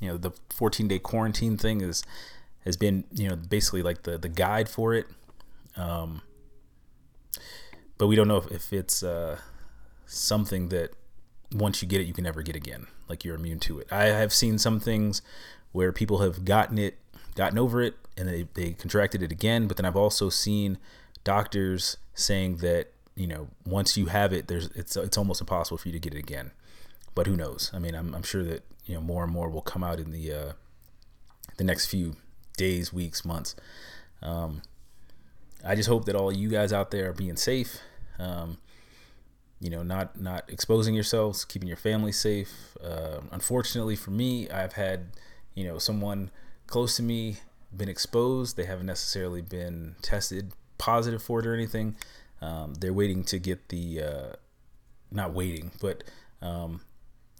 You 0.00 0.08
know 0.08 0.16
the 0.16 0.32
14 0.50 0.88
day 0.88 0.98
quarantine 0.98 1.56
thing 1.56 1.80
is 1.80 2.02
has 2.64 2.76
been 2.76 3.04
you 3.12 3.28
know 3.28 3.36
basically 3.36 3.82
like 3.82 4.02
the 4.02 4.18
the 4.18 4.28
guide 4.28 4.68
for 4.68 4.94
it. 4.94 5.06
Um, 5.76 6.22
but 7.98 8.08
we 8.08 8.16
don't 8.16 8.28
know 8.28 8.38
if, 8.38 8.50
if 8.50 8.72
it's 8.72 9.02
uh, 9.02 9.38
something 10.06 10.68
that 10.70 10.94
once 11.54 11.82
you 11.82 11.88
get 11.88 12.00
it, 12.00 12.06
you 12.06 12.12
can 12.12 12.24
never 12.24 12.42
get 12.42 12.56
again. 12.56 12.86
Like 13.08 13.24
you're 13.24 13.34
immune 13.34 13.60
to 13.60 13.78
it. 13.78 13.92
I 13.92 14.04
have 14.04 14.32
seen 14.32 14.58
some 14.58 14.80
things 14.80 15.22
where 15.72 15.92
people 15.92 16.18
have 16.18 16.44
gotten 16.44 16.78
it, 16.78 16.98
gotten 17.34 17.58
over 17.58 17.82
it, 17.82 17.94
and 18.16 18.28
they, 18.28 18.46
they 18.54 18.72
contracted 18.72 19.22
it 19.22 19.32
again. 19.32 19.66
But 19.66 19.76
then 19.76 19.86
I've 19.86 19.96
also 19.96 20.28
seen 20.28 20.78
doctors 21.24 21.96
saying 22.14 22.58
that 22.58 22.92
you 23.14 23.26
know 23.26 23.48
once 23.66 23.96
you 23.96 24.06
have 24.06 24.32
it, 24.32 24.48
there's 24.48 24.66
it's 24.74 24.96
it's 24.96 25.16
almost 25.16 25.40
impossible 25.40 25.78
for 25.78 25.88
you 25.88 25.92
to 25.92 26.00
get 26.00 26.14
it 26.14 26.18
again. 26.18 26.52
But 27.14 27.26
who 27.26 27.36
knows? 27.36 27.70
I 27.74 27.78
mean, 27.78 27.94
I'm, 27.94 28.14
I'm 28.14 28.22
sure 28.22 28.42
that 28.44 28.64
you 28.86 28.94
know 28.94 29.00
more 29.00 29.24
and 29.24 29.32
more 29.32 29.48
will 29.50 29.62
come 29.62 29.84
out 29.84 30.00
in 30.00 30.12
the 30.12 30.32
uh, 30.32 30.52
the 31.58 31.64
next 31.64 31.86
few 31.86 32.16
days, 32.56 32.92
weeks, 32.92 33.24
months. 33.24 33.54
Um, 34.22 34.62
I 35.64 35.74
just 35.74 35.88
hope 35.88 36.06
that 36.06 36.16
all 36.16 36.32
you 36.32 36.48
guys 36.48 36.72
out 36.72 36.90
there 36.90 37.10
are 37.10 37.14
being 37.14 37.36
safe. 37.36 37.78
Um, 38.18 38.58
you 39.62 39.70
know, 39.70 39.84
not 39.84 40.20
not 40.20 40.44
exposing 40.48 40.92
yourselves, 40.92 41.44
keeping 41.44 41.68
your 41.68 41.76
family 41.76 42.10
safe. 42.10 42.76
Uh, 42.82 43.20
unfortunately 43.30 43.94
for 43.94 44.10
me, 44.10 44.50
I've 44.50 44.72
had 44.72 45.12
you 45.54 45.64
know 45.64 45.78
someone 45.78 46.32
close 46.66 46.96
to 46.96 47.02
me 47.02 47.36
been 47.74 47.88
exposed. 47.88 48.56
They 48.56 48.64
haven't 48.64 48.86
necessarily 48.86 49.40
been 49.40 49.94
tested 50.02 50.52
positive 50.78 51.22
for 51.22 51.38
it 51.38 51.46
or 51.46 51.54
anything. 51.54 51.94
Um, 52.40 52.74
they're 52.74 52.92
waiting 52.92 53.22
to 53.24 53.38
get 53.38 53.68
the 53.68 54.02
uh, 54.02 54.32
not 55.12 55.32
waiting, 55.32 55.70
but 55.80 56.02
um, 56.42 56.80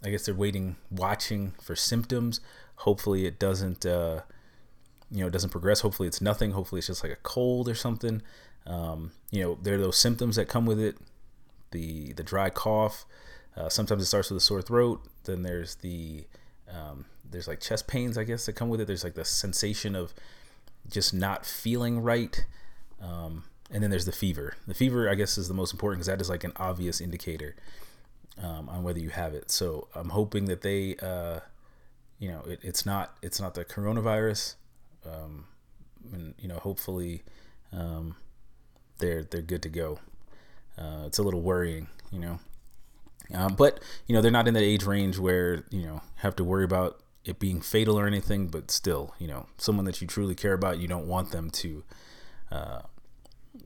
I 0.05 0.11
guess 0.11 0.25
they're 0.25 0.35
waiting, 0.35 0.77
watching 0.93 1.55
for 1.61 1.75
symptoms. 1.75 2.41
Hopefully, 2.77 3.27
it 3.27 3.41
doesn't. 3.41 3.85
Uh, 3.85 4.21
you 5.11 5.23
know, 5.23 5.27
it 5.27 5.33
doesn't 5.33 5.51
progress. 5.51 5.81
Hopefully, 5.81 6.07
it's 6.07 6.21
nothing. 6.21 6.53
Hopefully, 6.53 6.79
it's 6.79 6.87
just 6.87 7.03
like 7.03 7.13
a 7.13 7.23
cold 7.25 7.69
or 7.69 7.75
something. 7.75 8.23
Um, 8.65 9.11
you 9.33 9.43
know, 9.43 9.59
there 9.61 9.75
are 9.75 9.79
those 9.79 9.99
symptoms 9.99 10.37
that 10.37 10.47
come 10.47 10.67
with 10.67 10.79
it 10.79 10.97
the 11.73 12.13
the 12.13 12.23
dry 12.23 12.51
cough. 12.51 13.05
Uh, 13.57 13.69
sometimes 13.69 14.03
it 14.03 14.07
starts 14.07 14.31
with 14.31 14.39
a 14.39 14.41
sore 14.41 14.63
throat. 14.63 15.03
Then 15.25 15.43
there's 15.43 15.77
the 15.77 16.25
um, 16.73 17.07
there's 17.29 17.49
like 17.49 17.61
chest 17.61 17.87
pains, 17.87 18.17
I 18.17 18.25
guess, 18.25 18.47
that 18.47 18.55
come 18.55 18.69
with 18.69 18.81
it. 18.81 18.87
There's 18.87 19.05
like 19.05 19.15
the 19.15 19.25
sensation 19.25 19.95
of 19.95 20.15
just 20.89 21.13
not 21.13 21.45
feeling 21.45 22.01
right. 22.01 22.45
Um, 23.01 23.45
and 23.71 23.83
then 23.83 23.91
there's 23.91 24.05
the 24.05 24.13
fever. 24.13 24.55
The 24.67 24.75
fever, 24.75 25.09
I 25.09 25.15
guess, 25.15 25.37
is 25.39 25.49
the 25.49 25.55
most 25.55 25.73
important 25.73 26.01
because 26.01 26.07
that 26.07 26.21
is 26.21 26.29
like 26.29 26.45
an 26.45 26.53
obvious 26.57 27.01
indicator 27.01 27.57
um, 28.41 28.69
on 28.69 28.83
whether 28.83 29.01
you 29.01 29.11
have 29.11 29.35
it. 29.35 29.51
So 29.51 29.89
I'm 29.95 30.11
hoping 30.11 30.47
that 30.47 30.63
they, 30.63 30.97
uh, 30.97 31.41
you 32.19 32.29
know, 32.29 32.43
it, 32.47 32.61
it's 32.63 32.87
not 32.87 33.17
it's 33.23 33.41
not 33.41 33.55
the 33.55 33.65
coronavirus, 33.65 34.55
um, 35.07 35.47
and 36.13 36.35
you 36.39 36.49
know, 36.49 36.57
hopefully, 36.59 37.23
um, 37.73 38.17
they're 38.99 39.25
they're 39.25 39.43
good 39.43 39.63
to 39.63 39.69
go 39.69 39.99
uh, 40.79 41.05
it's 41.07 41.19
a 41.19 41.23
little 41.23 41.43
worrying, 41.43 41.89
you 42.11 42.19
know. 42.19 42.41
Um, 43.35 43.55
but 43.55 43.81
you 44.07 44.15
know 44.15 44.21
they're 44.21 44.31
not 44.31 44.49
in 44.49 44.55
that 44.55 44.63
age 44.63 44.85
range 44.85 45.19
where 45.19 45.65
you 45.71 45.83
know 45.83 46.03
have 46.17 46.37
to 46.37 46.45
worry 46.45 46.65
about 46.65 47.01
it 47.25 47.39
being 47.39 47.61
fatal 47.61 47.99
or 47.99 48.07
anything. 48.07 48.49
But 48.49 48.71
still, 48.71 49.15
you 49.19 49.27
know, 49.27 49.47
someone 49.59 49.85
that 49.87 50.01
you 50.01 50.07
truly 50.07 50.35
care 50.35 50.53
about, 50.53 50.79
you 50.79 50.89
don't 50.89 51.07
want 51.07 51.31
them 51.31 51.51
to 51.51 51.85
uh, 52.51 52.81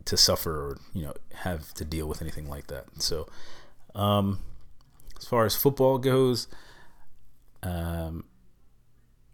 to 0.04 0.16
suffer 0.16 0.50
or 0.50 0.78
you 0.94 1.02
know 1.02 1.14
have 1.34 1.72
to 1.74 1.84
deal 1.84 2.06
with 2.06 2.20
anything 2.22 2.48
like 2.48 2.68
that. 2.68 2.84
So, 2.98 3.26
um, 3.94 4.40
as 5.18 5.26
far 5.26 5.44
as 5.44 5.56
football 5.56 5.98
goes, 5.98 6.48
um, 7.62 8.24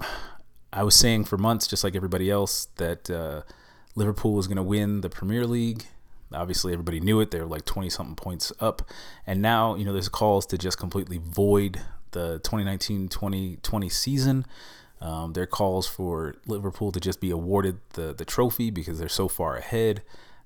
I 0.73 0.85
was 0.85 0.95
saying 0.95 1.25
for 1.25 1.37
months, 1.37 1.67
just 1.67 1.85
like 1.85 1.95
everybody 1.95 2.31
else, 2.31 2.69
that 2.77 3.11
uh, 3.11 3.43
Liverpool 3.95 4.33
was 4.33 4.47
going 4.47 4.57
to 4.57 4.63
win 4.63 5.03
the 5.03 5.11
Premier 5.11 5.47
League. 5.47 5.85
Obviously, 6.35 6.73
everybody 6.73 7.01
knew 7.01 7.21
it. 7.21 7.31
They 7.31 7.41
were 7.41 7.47
like 7.47 7.65
20 7.65 7.91
something 7.91 8.17
points 8.17 8.53
up. 8.61 8.83
And 9.27 9.43
now, 9.43 9.75
you 9.75 9.85
know, 9.85 9.93
there's 9.93 10.09
calls 10.09 10.47
to 10.47 10.59
just 10.59 10.79
completely 10.79 11.19
void 11.19 11.81
the 12.13 12.41
2019 12.41 13.09
2020 13.09 13.89
season. 13.89 14.47
Um, 15.01 15.33
there 15.33 15.45
are 15.45 15.49
calls 15.49 15.89
for 15.89 16.37
Liverpool 16.47 16.93
to 16.93 17.01
just 17.01 17.21
be 17.21 17.31
awarded 17.31 17.79
the, 17.95 18.15
the 18.15 18.25
trophy 18.25 18.71
because 18.71 18.99
they're 18.99 19.09
so 19.09 19.27
far 19.27 19.57
ahead. 19.57 20.03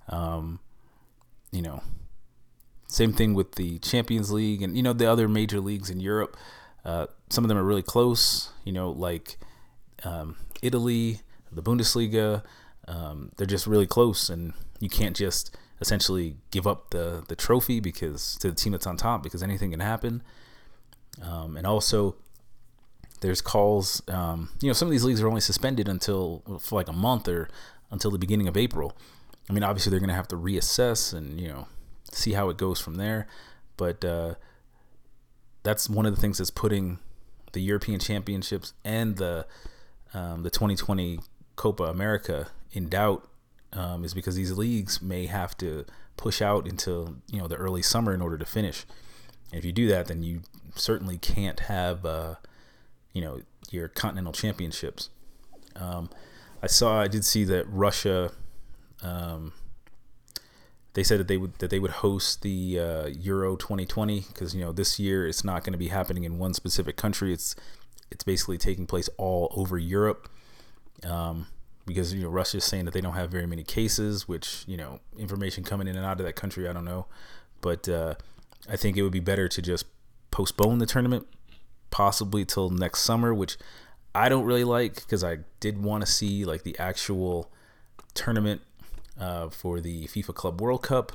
Um, 0.08 0.60
you 1.52 1.60
know, 1.60 1.82
same 2.88 3.12
thing 3.12 3.34
with 3.34 3.56
the 3.56 3.78
Champions 3.80 4.32
League 4.32 4.62
and, 4.62 4.76
you 4.76 4.82
know, 4.82 4.92
the 4.92 5.10
other 5.10 5.28
major 5.28 5.60
leagues 5.60 5.90
in 5.90 6.00
Europe. 6.00 6.36
Uh, 6.84 7.06
some 7.28 7.44
of 7.44 7.48
them 7.48 7.58
are 7.58 7.64
really 7.64 7.82
close, 7.82 8.50
you 8.64 8.72
know, 8.72 8.90
like 8.90 9.36
um, 10.04 10.36
Italy, 10.62 11.20
the 11.52 11.62
Bundesliga. 11.62 12.42
Um, 12.88 13.32
they're 13.36 13.46
just 13.46 13.66
really 13.66 13.86
close, 13.86 14.30
and 14.30 14.52
you 14.78 14.88
can't 14.88 15.16
just 15.16 15.56
essentially 15.80 16.36
give 16.50 16.66
up 16.66 16.90
the 16.90 17.24
the 17.28 17.36
trophy 17.36 17.80
because 17.80 18.36
to 18.36 18.50
the 18.50 18.56
team 18.56 18.72
that's 18.72 18.86
on 18.86 18.96
top 18.96 19.22
because 19.22 19.42
anything 19.42 19.70
can 19.70 19.80
happen. 19.80 20.22
Um, 21.22 21.56
and 21.56 21.66
also, 21.66 22.16
there's 23.20 23.40
calls. 23.40 24.02
Um, 24.08 24.50
you 24.60 24.68
know, 24.68 24.72
some 24.72 24.88
of 24.88 24.92
these 24.92 25.04
leagues 25.04 25.20
are 25.20 25.28
only 25.28 25.40
suspended 25.40 25.88
until 25.88 26.42
for 26.60 26.76
like 26.76 26.88
a 26.88 26.92
month 26.92 27.28
or 27.28 27.48
until 27.90 28.10
the 28.10 28.18
beginning 28.18 28.48
of 28.48 28.56
April. 28.56 28.96
I 29.48 29.52
mean, 29.52 29.62
obviously 29.62 29.90
they're 29.90 30.00
going 30.00 30.08
to 30.08 30.14
have 30.14 30.28
to 30.28 30.36
reassess 30.36 31.14
and 31.14 31.40
you 31.40 31.48
know 31.48 31.68
see 32.12 32.32
how 32.32 32.48
it 32.48 32.56
goes 32.56 32.80
from 32.80 32.96
there. 32.96 33.26
But 33.76 34.04
uh, 34.04 34.34
that's 35.62 35.88
one 35.88 36.06
of 36.06 36.14
the 36.14 36.20
things 36.20 36.38
that's 36.38 36.50
putting 36.50 36.98
the 37.52 37.60
European 37.60 38.00
Championships 38.00 38.72
and 38.84 39.16
the 39.16 39.46
um, 40.14 40.42
the 40.42 40.50
2020 40.50 41.20
Copa 41.56 41.84
America 41.84 42.48
in 42.72 42.88
doubt 42.88 43.28
um, 43.72 44.04
is 44.04 44.14
because 44.14 44.36
these 44.36 44.52
leagues 44.52 45.02
may 45.02 45.26
have 45.26 45.56
to 45.58 45.84
push 46.16 46.40
out 46.40 46.66
until 46.66 47.16
you 47.30 47.38
know 47.38 47.46
the 47.46 47.56
early 47.56 47.82
summer 47.82 48.14
in 48.14 48.20
order 48.20 48.38
to 48.38 48.46
finish. 48.46 48.86
And 49.50 49.58
if 49.58 49.64
you 49.64 49.72
do 49.72 49.86
that, 49.88 50.06
then 50.06 50.22
you 50.22 50.42
certainly 50.74 51.18
can't 51.18 51.60
have 51.60 52.04
uh, 52.04 52.36
you 53.12 53.22
know 53.22 53.40
your 53.70 53.88
continental 53.88 54.32
championships. 54.32 55.10
Um, 55.74 56.10
I 56.62 56.66
saw, 56.66 57.00
I 57.00 57.08
did 57.08 57.24
see 57.24 57.44
that 57.44 57.66
Russia. 57.68 58.32
Um, 59.02 59.52
they 60.94 61.02
said 61.02 61.20
that 61.20 61.28
they 61.28 61.36
would 61.36 61.58
that 61.58 61.68
they 61.68 61.78
would 61.78 61.90
host 61.90 62.40
the 62.40 62.80
uh, 62.80 63.06
Euro 63.06 63.56
2020 63.56 64.24
because 64.28 64.54
you 64.54 64.64
know 64.64 64.72
this 64.72 64.98
year 64.98 65.28
it's 65.28 65.44
not 65.44 65.62
going 65.62 65.74
to 65.74 65.78
be 65.78 65.88
happening 65.88 66.24
in 66.24 66.38
one 66.38 66.54
specific 66.54 66.96
country. 66.96 67.32
It's 67.32 67.54
it's 68.10 68.24
basically 68.24 68.56
taking 68.56 68.86
place 68.86 69.10
all 69.18 69.52
over 69.54 69.76
Europe. 69.76 70.30
Um, 71.04 71.48
because 71.86 72.12
you 72.12 72.22
know 72.22 72.28
Russia's 72.28 72.64
saying 72.64 72.84
that 72.84 72.94
they 72.94 73.00
don't 73.00 73.14
have 73.14 73.30
very 73.30 73.46
many 73.46 73.62
cases, 73.62 74.28
which 74.28 74.64
you 74.66 74.76
know 74.76 75.00
information 75.18 75.64
coming 75.64 75.88
in 75.88 75.96
and 75.96 76.04
out 76.04 76.20
of 76.20 76.26
that 76.26 76.36
country, 76.36 76.68
I 76.68 76.72
don't 76.72 76.84
know, 76.84 77.06
but 77.60 77.88
uh, 77.88 78.14
I 78.68 78.76
think 78.76 78.96
it 78.96 79.02
would 79.02 79.12
be 79.12 79.20
better 79.20 79.48
to 79.48 79.62
just 79.62 79.86
postpone 80.30 80.78
the 80.78 80.86
tournament, 80.86 81.26
possibly 81.90 82.44
till 82.44 82.70
next 82.70 83.02
summer, 83.02 83.32
which 83.32 83.56
I 84.14 84.28
don't 84.28 84.44
really 84.44 84.64
like 84.64 84.96
because 84.96 85.22
I 85.22 85.38
did 85.60 85.82
want 85.82 86.04
to 86.04 86.10
see 86.10 86.44
like 86.44 86.62
the 86.62 86.78
actual 86.78 87.50
tournament 88.14 88.62
uh, 89.20 89.48
for 89.48 89.80
the 89.80 90.06
FIFA 90.08 90.34
Club 90.34 90.60
World 90.60 90.82
Cup. 90.82 91.12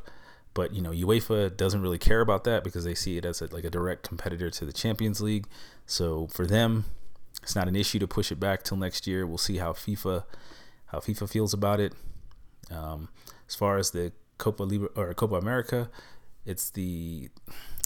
But 0.53 0.73
you 0.73 0.81
know, 0.81 0.91
UEFA 0.91 1.55
doesn't 1.55 1.81
really 1.81 1.97
care 1.97 2.21
about 2.21 2.43
that 2.43 2.63
because 2.63 2.83
they 2.83 2.95
see 2.95 3.17
it 3.17 3.25
as 3.25 3.41
a, 3.41 3.47
like 3.47 3.63
a 3.63 3.69
direct 3.69 4.03
competitor 4.03 4.49
to 4.49 4.65
the 4.65 4.73
Champions 4.73 5.21
League. 5.21 5.47
So 5.85 6.27
for 6.27 6.45
them, 6.45 6.85
it's 7.41 7.55
not 7.55 7.67
an 7.67 7.75
issue 7.75 7.99
to 7.99 8.07
push 8.07 8.31
it 8.31 8.39
back 8.39 8.63
till 8.63 8.77
next 8.77 9.07
year. 9.07 9.25
We'll 9.25 9.37
see 9.37 9.57
how 9.57 9.73
FIFA 9.73 10.23
how 10.91 10.99
FIFA 10.99 11.29
feels 11.29 11.53
about 11.53 11.79
it. 11.79 11.93
Um, 12.69 13.09
as 13.47 13.55
far 13.55 13.77
as 13.77 13.91
the 13.91 14.11
Copa 14.37 14.63
Libre 14.63 14.89
or 14.95 15.13
Copa 15.13 15.35
America, 15.35 15.89
it's 16.45 16.69
the, 16.69 17.29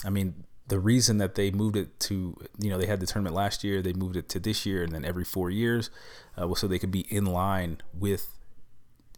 I 0.03 0.09
mean, 0.09 0.45
the 0.67 0.79
reason 0.79 1.17
that 1.19 1.35
they 1.35 1.51
moved 1.51 1.75
it 1.75 1.99
to, 2.01 2.35
you 2.59 2.69
know, 2.69 2.77
they 2.77 2.87
had 2.87 2.99
the 2.99 3.05
tournament 3.05 3.35
last 3.35 3.63
year, 3.63 3.81
they 3.81 3.93
moved 3.93 4.15
it 4.15 4.27
to 4.29 4.39
this 4.39 4.65
year, 4.65 4.83
and 4.83 4.91
then 4.91 5.05
every 5.05 5.23
four 5.23 5.51
years, 5.51 5.89
uh, 6.37 6.53
so 6.55 6.67
they 6.67 6.79
could 6.79 6.91
be 6.91 7.05
in 7.09 7.25
line 7.25 7.81
with 7.93 8.33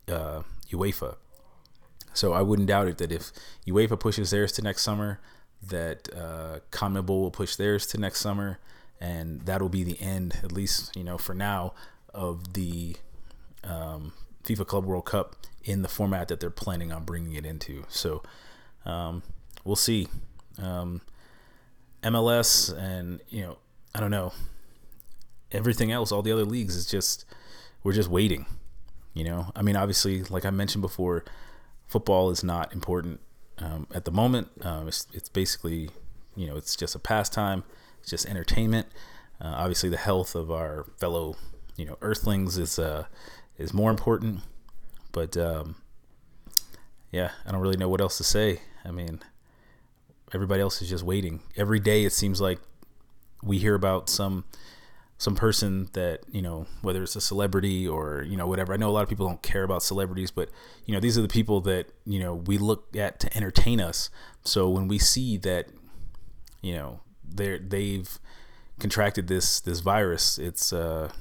uh, 0.10 0.42
UEFA. 0.72 1.16
So 2.14 2.34
I 2.34 2.42
wouldn't 2.42 2.68
doubt 2.68 2.88
it 2.88 2.98
that 2.98 3.12
if 3.12 3.32
UEFA 3.66 4.00
pushes 4.00 4.32
theirs 4.32 4.52
to 4.54 4.62
next 4.62 4.82
summer, 4.82 5.20
that 5.62 6.10
uh, 6.14 6.60
CONMEBOL 6.72 7.08
will 7.08 7.32
push 7.32 7.56
theirs 7.56 7.88
to 7.88 7.98
next 7.98 8.20
summer, 8.20 8.60
and 9.00 9.42
that'll 9.42 9.70
be 9.70 9.84
the 9.84 10.02
end, 10.02 10.40
at 10.44 10.52
least 10.52 10.96
you 10.96 11.04
know 11.04 11.18
for 11.18 11.34
now, 11.34 11.74
of 12.14 12.54
the 12.54 12.96
um, 13.64 14.14
FIFA 14.44 14.68
Club 14.68 14.86
World 14.86 15.06
Cup 15.06 15.36
in 15.64 15.82
the 15.82 15.90
format 15.90 16.28
that 16.30 16.40
they're 16.40 16.50
planning 16.50 16.92
on 16.92 17.04
bringing 17.04 17.34
it 17.34 17.46
into. 17.46 17.84
So 17.90 18.24
um, 18.86 19.24
we'll 19.64 19.76
see. 19.76 20.08
Um, 20.62 21.02
MLS 22.04 22.76
and 22.78 23.22
you 23.30 23.42
know 23.42 23.58
I 23.94 24.00
don't 24.00 24.12
know 24.12 24.32
everything 25.52 25.92
else, 25.92 26.12
all 26.12 26.22
the 26.22 26.32
other 26.32 26.46
leagues 26.46 26.76
is 26.76 26.86
just 26.86 27.26
we're 27.84 27.94
just 27.94 28.10
waiting. 28.10 28.46
You 29.14 29.24
know, 29.24 29.52
I 29.56 29.62
mean, 29.64 29.76
obviously, 29.76 30.24
like 30.24 30.46
I 30.46 30.52
mentioned 30.52 30.82
before, 30.82 31.26
football 31.88 32.30
is 32.30 32.44
not 32.44 32.72
important 32.72 33.20
um, 33.58 33.88
at 33.94 34.06
the 34.06 34.12
moment. 34.12 34.50
Um, 34.62 34.88
it's, 34.88 35.08
it's 35.12 35.30
basically, 35.30 35.90
you 36.36 36.46
know, 36.46 36.56
it's 36.56 36.76
just 36.76 36.94
a 36.94 37.00
pastime. 37.00 37.64
It's 38.00 38.12
just 38.12 38.28
entertainment. 38.28 38.88
Uh, 39.42 39.54
obviously, 39.58 39.90
the 39.90 39.98
health 39.98 40.36
of 40.36 40.52
our 40.52 40.86
fellow, 41.00 41.36
you 41.78 41.86
know, 41.86 41.98
Earthlings 42.02 42.60
is 42.60 42.78
uh, 42.78 43.06
is 43.58 43.74
more 43.74 43.90
important. 43.90 44.42
But 45.12 45.36
um, 45.38 45.76
yeah, 47.12 47.32
I 47.46 47.52
don't 47.52 47.62
really 47.62 47.78
know 47.78 47.90
what 47.90 48.02
else 48.02 48.18
to 48.18 48.24
say. 48.24 48.62
I 48.86 48.92
mean, 48.92 49.22
everybody 50.34 50.62
else 50.62 50.82
is 50.82 50.90
just 50.90 51.04
waiting. 51.04 51.42
Every 51.56 51.80
day 51.80 52.06
it 52.06 52.14
seems 52.14 52.42
like 52.42 52.60
we 53.44 53.58
hear 53.58 53.76
about 53.76 54.10
some 54.10 54.46
some 55.20 55.36
person 55.36 55.90
that 55.94 56.20
you 56.32 56.42
know 56.42 56.68
whether 56.82 57.02
it's 57.02 57.16
a 57.16 57.22
celebrity 57.22 57.88
or 57.88 58.24
you 58.28 58.38
know 58.38 58.46
whatever 58.46 58.74
i 58.74 58.78
know 58.78 58.90
a 58.90 58.92
lot 58.92 59.02
of 59.02 59.10
people 59.10 59.26
don't 59.26 59.42
care 59.42 59.64
about 59.64 59.82
celebrities 59.82 60.30
but 60.30 60.50
you 60.86 60.94
know 60.94 61.00
these 61.00 61.18
are 61.18 61.22
the 61.22 61.28
people 61.28 61.60
that 61.60 61.88
you 62.06 62.20
know 62.20 62.36
we 62.36 62.58
look 62.58 62.96
at 62.96 63.20
to 63.20 63.36
entertain 63.36 63.82
us 63.82 64.10
so 64.44 64.70
when 64.70 64.88
we 64.88 65.00
see 65.00 65.38
that 65.38 65.68
you 66.62 66.74
know 66.74 67.00
they're 67.28 67.58
they've 67.58 68.20
contracted 68.80 69.28
this 69.28 69.60
this 69.60 69.80
virus 69.80 70.38
it's 70.38 70.72
uh 70.72 71.12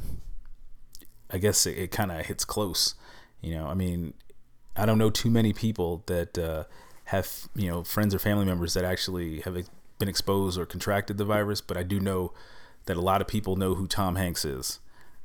I 1.37 1.39
guess 1.39 1.67
it, 1.67 1.77
it 1.77 1.91
kind 1.91 2.11
of 2.11 2.25
hits 2.25 2.45
close. 2.45 2.95
You 3.43 3.55
know, 3.55 3.67
I 3.67 3.75
mean, 3.75 4.15
I 4.75 4.87
don't 4.87 4.99
know 4.99 5.11
too 5.11 5.31
many 5.31 5.53
people 5.53 6.03
that 6.07 6.39
uh, 6.39 6.65
have 7.05 7.49
you 7.55 7.69
know 7.69 7.85
friends 7.85 8.15
or 8.15 8.19
family 8.19 8.47
members 8.47 8.73
that 8.73 8.85
actually 8.85 9.41
have 9.43 9.55
been 9.99 10.09
exposed 10.09 10.59
or 10.59 10.65
contracted 10.65 11.19
the 11.19 11.27
virus, 11.27 11.61
but 11.61 11.77
I 11.77 11.83
do 11.83 12.01
know 12.01 12.33
that 12.87 12.97
a 12.97 13.01
lot 13.03 13.21
of 13.21 13.29
people 13.29 13.57
know 13.57 13.75
who 13.75 13.87
Tom 13.87 14.17
Hanks 14.17 14.45
is. 14.45 14.81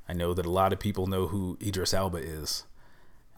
I 0.10 0.14
know 0.14 0.34
that 0.34 0.46
a 0.46 0.52
lot 0.52 0.74
of 0.74 0.80
people 0.80 1.08
know 1.08 1.28
who 1.28 1.58
Idris 1.62 1.94
Elba 1.94 2.18
is. 2.18 2.66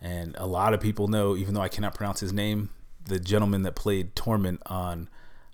And 0.01 0.35
a 0.39 0.47
lot 0.47 0.73
of 0.73 0.81
people 0.81 1.07
know, 1.07 1.35
even 1.35 1.53
though 1.53 1.61
I 1.61 1.69
cannot 1.69 1.93
pronounce 1.93 2.19
his 2.19 2.33
name, 2.33 2.71
the 3.05 3.19
gentleman 3.19 3.61
that 3.63 3.75
played 3.75 4.15
Tormund 4.15 4.57
on 4.65 5.07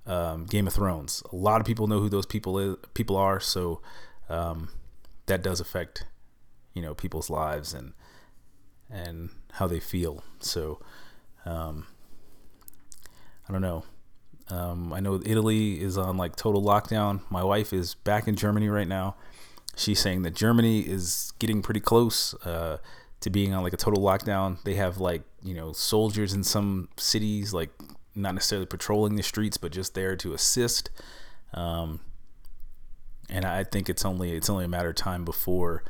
um, 0.07 0.45
Game 0.45 0.65
of 0.65 0.73
Thrones. 0.73 1.21
A 1.31 1.35
lot 1.35 1.59
of 1.59 1.67
people 1.67 1.87
know 1.87 1.99
who 1.99 2.09
those 2.09 2.25
people 2.25 2.57
is, 2.57 2.75
people 2.93 3.15
are, 3.15 3.39
so 3.39 3.81
um, 4.29 4.69
that 5.27 5.43
does 5.43 5.59
affect, 5.59 6.05
you 6.79 6.85
know, 6.85 6.93
people's 6.93 7.29
lives 7.29 7.73
and 7.73 7.91
and 8.89 9.29
how 9.51 9.67
they 9.67 9.81
feel. 9.81 10.23
So 10.39 10.79
um, 11.45 11.87
I 13.47 13.51
don't 13.51 13.61
know. 13.61 13.83
Um, 14.47 14.93
I 14.93 15.01
know 15.01 15.21
Italy 15.25 15.81
is 15.81 15.97
on 15.97 16.15
like 16.15 16.37
total 16.37 16.63
lockdown. 16.63 17.19
My 17.29 17.43
wife 17.43 17.73
is 17.73 17.95
back 17.95 18.29
in 18.29 18.35
Germany 18.35 18.69
right 18.69 18.87
now. 18.87 19.17
She's 19.75 19.99
saying 19.99 20.21
that 20.21 20.35
Germany 20.35 20.79
is 20.79 21.33
getting 21.37 21.61
pretty 21.61 21.81
close 21.81 22.33
uh, 22.45 22.77
to 23.19 23.29
being 23.29 23.53
on 23.53 23.61
like 23.61 23.73
a 23.73 23.77
total 23.77 24.01
lockdown. 24.01 24.63
They 24.63 24.75
have 24.75 24.99
like 24.99 25.23
you 25.43 25.53
know 25.53 25.73
soldiers 25.73 26.33
in 26.33 26.45
some 26.45 26.87
cities, 26.95 27.53
like 27.53 27.71
not 28.15 28.35
necessarily 28.35 28.65
patrolling 28.65 29.15
the 29.15 29.23
streets, 29.23 29.57
but 29.57 29.73
just 29.73 29.95
there 29.95 30.15
to 30.15 30.33
assist. 30.33 30.89
Um, 31.53 31.99
and 33.29 33.43
I 33.43 33.65
think 33.65 33.89
it's 33.89 34.05
only 34.05 34.31
it's 34.31 34.49
only 34.49 34.63
a 34.63 34.69
matter 34.69 34.89
of 34.89 34.95
time 34.95 35.25
before, 35.25 35.83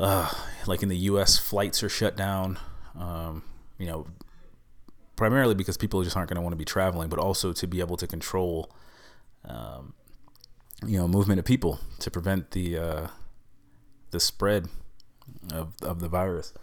uh, 0.00 0.32
like 0.66 0.82
in 0.82 0.88
the 0.88 0.96
U.S., 0.96 1.36
flights 1.36 1.82
are 1.82 1.88
shut 1.88 2.16
down. 2.16 2.58
Um, 2.98 3.42
you 3.78 3.86
know, 3.86 4.06
primarily 5.14 5.54
because 5.54 5.76
people 5.76 6.02
just 6.02 6.16
aren't 6.16 6.30
going 6.30 6.36
to 6.36 6.42
want 6.42 6.52
to 6.52 6.56
be 6.58 6.64
traveling, 6.64 7.10
but 7.10 7.18
also 7.18 7.52
to 7.52 7.66
be 7.66 7.80
able 7.80 7.98
to 7.98 8.06
control, 8.06 8.72
um, 9.44 9.92
you 10.86 10.96
know, 10.98 11.06
movement 11.06 11.38
of 11.38 11.44
people 11.44 11.78
to 11.98 12.10
prevent 12.10 12.52
the 12.52 12.78
uh, 12.78 13.06
the 14.10 14.20
spread 14.20 14.68
of 15.52 15.74
of 15.82 16.00
the 16.00 16.08
virus. 16.08 16.54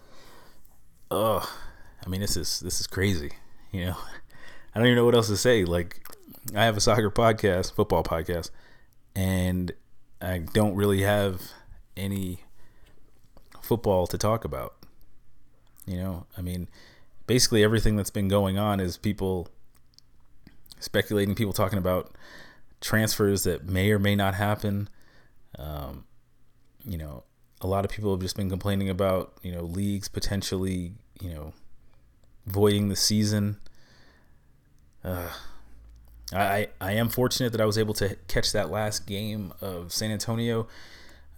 Oh, 1.11 1.47
I 2.03 2.09
mean, 2.09 2.21
this 2.21 2.35
is 2.35 2.59
this 2.59 2.79
is 2.79 2.87
crazy. 2.87 3.33
You 3.71 3.85
know, 3.85 3.97
I 4.75 4.79
don't 4.79 4.87
even 4.87 4.95
know 4.95 5.05
what 5.05 5.15
else 5.15 5.27
to 5.27 5.37
say. 5.37 5.63
Like, 5.63 6.01
I 6.55 6.65
have 6.65 6.75
a 6.75 6.81
soccer 6.81 7.11
podcast, 7.11 7.73
football 7.73 8.03
podcast, 8.03 8.49
and 9.15 9.71
I 10.19 10.39
don't 10.39 10.73
really 10.73 11.03
have 11.03 11.41
any 11.95 12.39
football 13.67 14.07
to 14.07 14.17
talk 14.17 14.45
about. 14.45 14.75
You 15.85 15.97
know, 15.97 16.25
I 16.37 16.41
mean, 16.41 16.67
basically 17.27 17.63
everything 17.63 17.95
that's 17.95 18.09
been 18.09 18.27
going 18.27 18.57
on 18.57 18.79
is 18.79 18.97
people 18.97 19.47
speculating, 20.79 21.35
people 21.35 21.53
talking 21.53 21.77
about 21.77 22.15
transfers 22.81 23.43
that 23.43 23.65
may 23.65 23.91
or 23.91 23.99
may 23.99 24.15
not 24.15 24.33
happen. 24.33 24.89
Um, 25.57 26.05
you 26.85 26.97
know, 26.97 27.23
a 27.61 27.67
lot 27.67 27.85
of 27.85 27.91
people 27.91 28.11
have 28.11 28.21
just 28.21 28.35
been 28.35 28.49
complaining 28.49 28.89
about, 28.89 29.33
you 29.43 29.51
know, 29.51 29.63
leagues 29.63 30.07
potentially, 30.07 30.93
you 31.21 31.29
know, 31.29 31.53
voiding 32.45 32.89
the 32.89 32.95
season. 32.95 33.57
Uh, 35.03 35.29
I 36.33 36.67
I 36.81 36.93
am 36.93 37.09
fortunate 37.09 37.51
that 37.53 37.61
I 37.61 37.65
was 37.65 37.77
able 37.77 37.93
to 37.95 38.15
catch 38.27 38.51
that 38.51 38.69
last 38.69 39.07
game 39.07 39.53
of 39.61 39.93
San 39.93 40.11
Antonio 40.11 40.67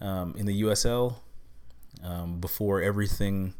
um, 0.00 0.34
in 0.36 0.46
the 0.46 0.62
USL 0.62 1.16
um, 2.02 2.40
before 2.40 2.80
everything 2.80 3.54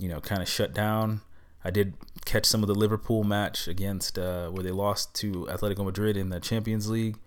you 0.00 0.08
know, 0.08 0.20
kind 0.20 0.40
of 0.40 0.48
shut 0.48 0.72
down. 0.72 1.20
I 1.62 1.70
did 1.70 1.92
catch 2.24 2.46
some 2.46 2.62
of 2.62 2.68
the 2.68 2.74
Liverpool 2.74 3.22
match 3.22 3.68
against 3.68 4.18
uh, 4.18 4.48
where 4.48 4.62
they 4.62 4.70
lost 4.70 5.14
to 5.16 5.46
Atletico 5.50 5.84
Madrid 5.84 6.16
in 6.16 6.30
the 6.30 6.40
Champions 6.40 6.88
League. 6.88 7.18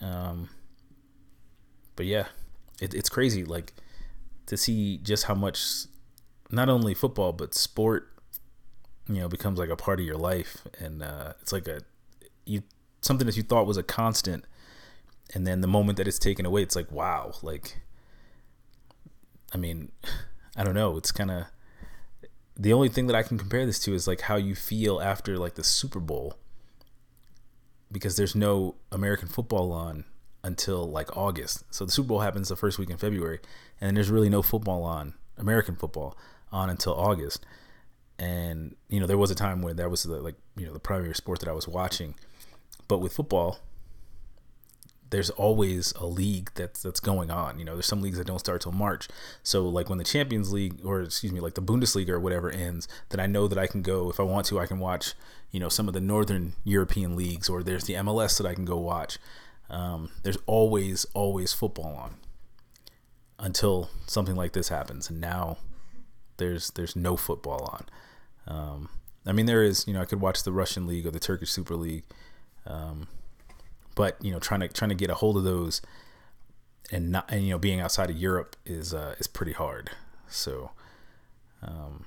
Um, 0.00 0.48
but 1.96 2.06
yeah, 2.06 2.28
it, 2.80 2.94
it's 2.94 3.10
crazy, 3.10 3.44
like 3.44 3.74
to 4.46 4.56
see 4.56 4.96
just 4.98 5.24
how 5.24 5.34
much 5.34 5.84
not 6.50 6.70
only 6.70 6.94
football 6.94 7.32
but 7.32 7.52
sport, 7.52 8.10
you 9.06 9.20
know, 9.20 9.28
becomes 9.28 9.58
like 9.58 9.68
a 9.68 9.76
part 9.76 10.00
of 10.00 10.06
your 10.06 10.16
life, 10.16 10.66
and 10.80 11.02
uh, 11.02 11.34
it's 11.42 11.52
like 11.52 11.68
a 11.68 11.82
you 12.46 12.62
something 13.02 13.26
that 13.26 13.36
you 13.36 13.42
thought 13.42 13.66
was 13.66 13.76
a 13.76 13.82
constant, 13.82 14.46
and 15.34 15.46
then 15.46 15.60
the 15.60 15.68
moment 15.68 15.98
that 15.98 16.08
it's 16.08 16.18
taken 16.18 16.46
away, 16.46 16.62
it's 16.62 16.74
like 16.74 16.90
wow, 16.90 17.34
like 17.42 17.82
I 19.54 19.56
mean. 19.56 19.92
I 20.56 20.64
don't 20.64 20.74
know. 20.74 20.96
It's 20.96 21.12
kind 21.12 21.30
of 21.30 21.46
the 22.56 22.72
only 22.72 22.88
thing 22.88 23.06
that 23.08 23.16
I 23.16 23.22
can 23.22 23.38
compare 23.38 23.66
this 23.66 23.80
to 23.80 23.94
is 23.94 24.06
like 24.06 24.22
how 24.22 24.36
you 24.36 24.54
feel 24.54 25.00
after 25.00 25.36
like 25.38 25.54
the 25.54 25.64
Super 25.64 26.00
Bowl 26.00 26.38
because 27.90 28.16
there's 28.16 28.34
no 28.34 28.76
American 28.92 29.28
football 29.28 29.72
on 29.72 30.04
until 30.42 30.88
like 30.88 31.16
August. 31.16 31.64
So 31.70 31.84
the 31.84 31.92
Super 31.92 32.08
Bowl 32.08 32.20
happens 32.20 32.48
the 32.48 32.56
first 32.56 32.78
week 32.78 32.90
in 32.90 32.96
February 32.96 33.40
and 33.80 33.96
there's 33.96 34.10
really 34.10 34.28
no 34.28 34.42
football 34.42 34.84
on, 34.84 35.14
American 35.36 35.74
football 35.74 36.16
on 36.52 36.70
until 36.70 36.94
August. 36.94 37.44
And 38.18 38.76
you 38.88 39.00
know, 39.00 39.06
there 39.06 39.18
was 39.18 39.32
a 39.32 39.34
time 39.34 39.62
when 39.62 39.76
that 39.76 39.90
was 39.90 40.04
the, 40.04 40.20
like, 40.20 40.36
you 40.56 40.66
know, 40.66 40.72
the 40.72 40.78
primary 40.78 41.14
sport 41.14 41.40
that 41.40 41.48
I 41.48 41.52
was 41.52 41.66
watching. 41.66 42.14
But 42.86 42.98
with 42.98 43.14
football, 43.14 43.58
there's 45.14 45.30
always 45.30 45.92
a 45.92 46.06
league 46.06 46.50
that's 46.56 46.82
that's 46.82 46.98
going 46.98 47.30
on. 47.30 47.60
You 47.60 47.64
know, 47.64 47.74
there's 47.74 47.86
some 47.86 48.02
leagues 48.02 48.18
that 48.18 48.26
don't 48.26 48.40
start 48.40 48.62
till 48.62 48.72
March. 48.72 49.06
So 49.44 49.68
like 49.68 49.88
when 49.88 49.98
the 49.98 50.04
Champions 50.04 50.52
League 50.52 50.80
or 50.84 51.02
excuse 51.02 51.32
me, 51.32 51.38
like 51.38 51.54
the 51.54 51.62
Bundesliga 51.62 52.08
or 52.08 52.20
whatever 52.20 52.50
ends, 52.50 52.88
then 53.10 53.20
I 53.20 53.26
know 53.26 53.46
that 53.46 53.56
I 53.56 53.68
can 53.68 53.80
go 53.80 54.10
if 54.10 54.18
I 54.18 54.24
want 54.24 54.44
to. 54.46 54.58
I 54.58 54.66
can 54.66 54.80
watch 54.80 55.14
you 55.52 55.60
know 55.60 55.68
some 55.68 55.86
of 55.86 55.94
the 55.94 56.00
Northern 56.00 56.54
European 56.64 57.14
leagues 57.14 57.48
or 57.48 57.62
there's 57.62 57.84
the 57.84 57.94
MLS 57.94 58.36
that 58.38 58.46
I 58.46 58.54
can 58.54 58.64
go 58.64 58.76
watch. 58.76 59.18
Um, 59.70 60.10
there's 60.24 60.38
always 60.46 61.06
always 61.14 61.52
football 61.52 61.94
on 61.94 62.16
until 63.38 63.90
something 64.08 64.34
like 64.34 64.52
this 64.52 64.68
happens, 64.68 65.08
and 65.08 65.20
now 65.20 65.58
there's 66.38 66.72
there's 66.72 66.96
no 66.96 67.16
football 67.16 67.62
on. 67.72 68.52
Um, 68.52 68.88
I 69.24 69.30
mean, 69.30 69.46
there 69.46 69.62
is 69.62 69.86
you 69.86 69.94
know 69.94 70.00
I 70.00 70.06
could 70.06 70.20
watch 70.20 70.42
the 70.42 70.52
Russian 70.52 70.88
league 70.88 71.06
or 71.06 71.12
the 71.12 71.20
Turkish 71.20 71.52
Super 71.52 71.76
League. 71.76 72.02
Um, 72.66 73.06
but 73.94 74.16
you 74.22 74.30
know 74.30 74.38
trying 74.38 74.60
to 74.60 74.68
trying 74.68 74.88
to 74.90 74.94
get 74.94 75.10
a 75.10 75.14
hold 75.14 75.36
of 75.36 75.44
those 75.44 75.80
and 76.90 77.10
not 77.10 77.30
and 77.30 77.44
you 77.44 77.50
know 77.50 77.58
being 77.58 77.80
outside 77.80 78.10
of 78.10 78.16
Europe 78.16 78.56
is 78.64 78.92
uh, 78.92 79.14
is 79.18 79.26
pretty 79.26 79.52
hard. 79.52 79.90
So, 80.28 80.70
um, 81.62 82.04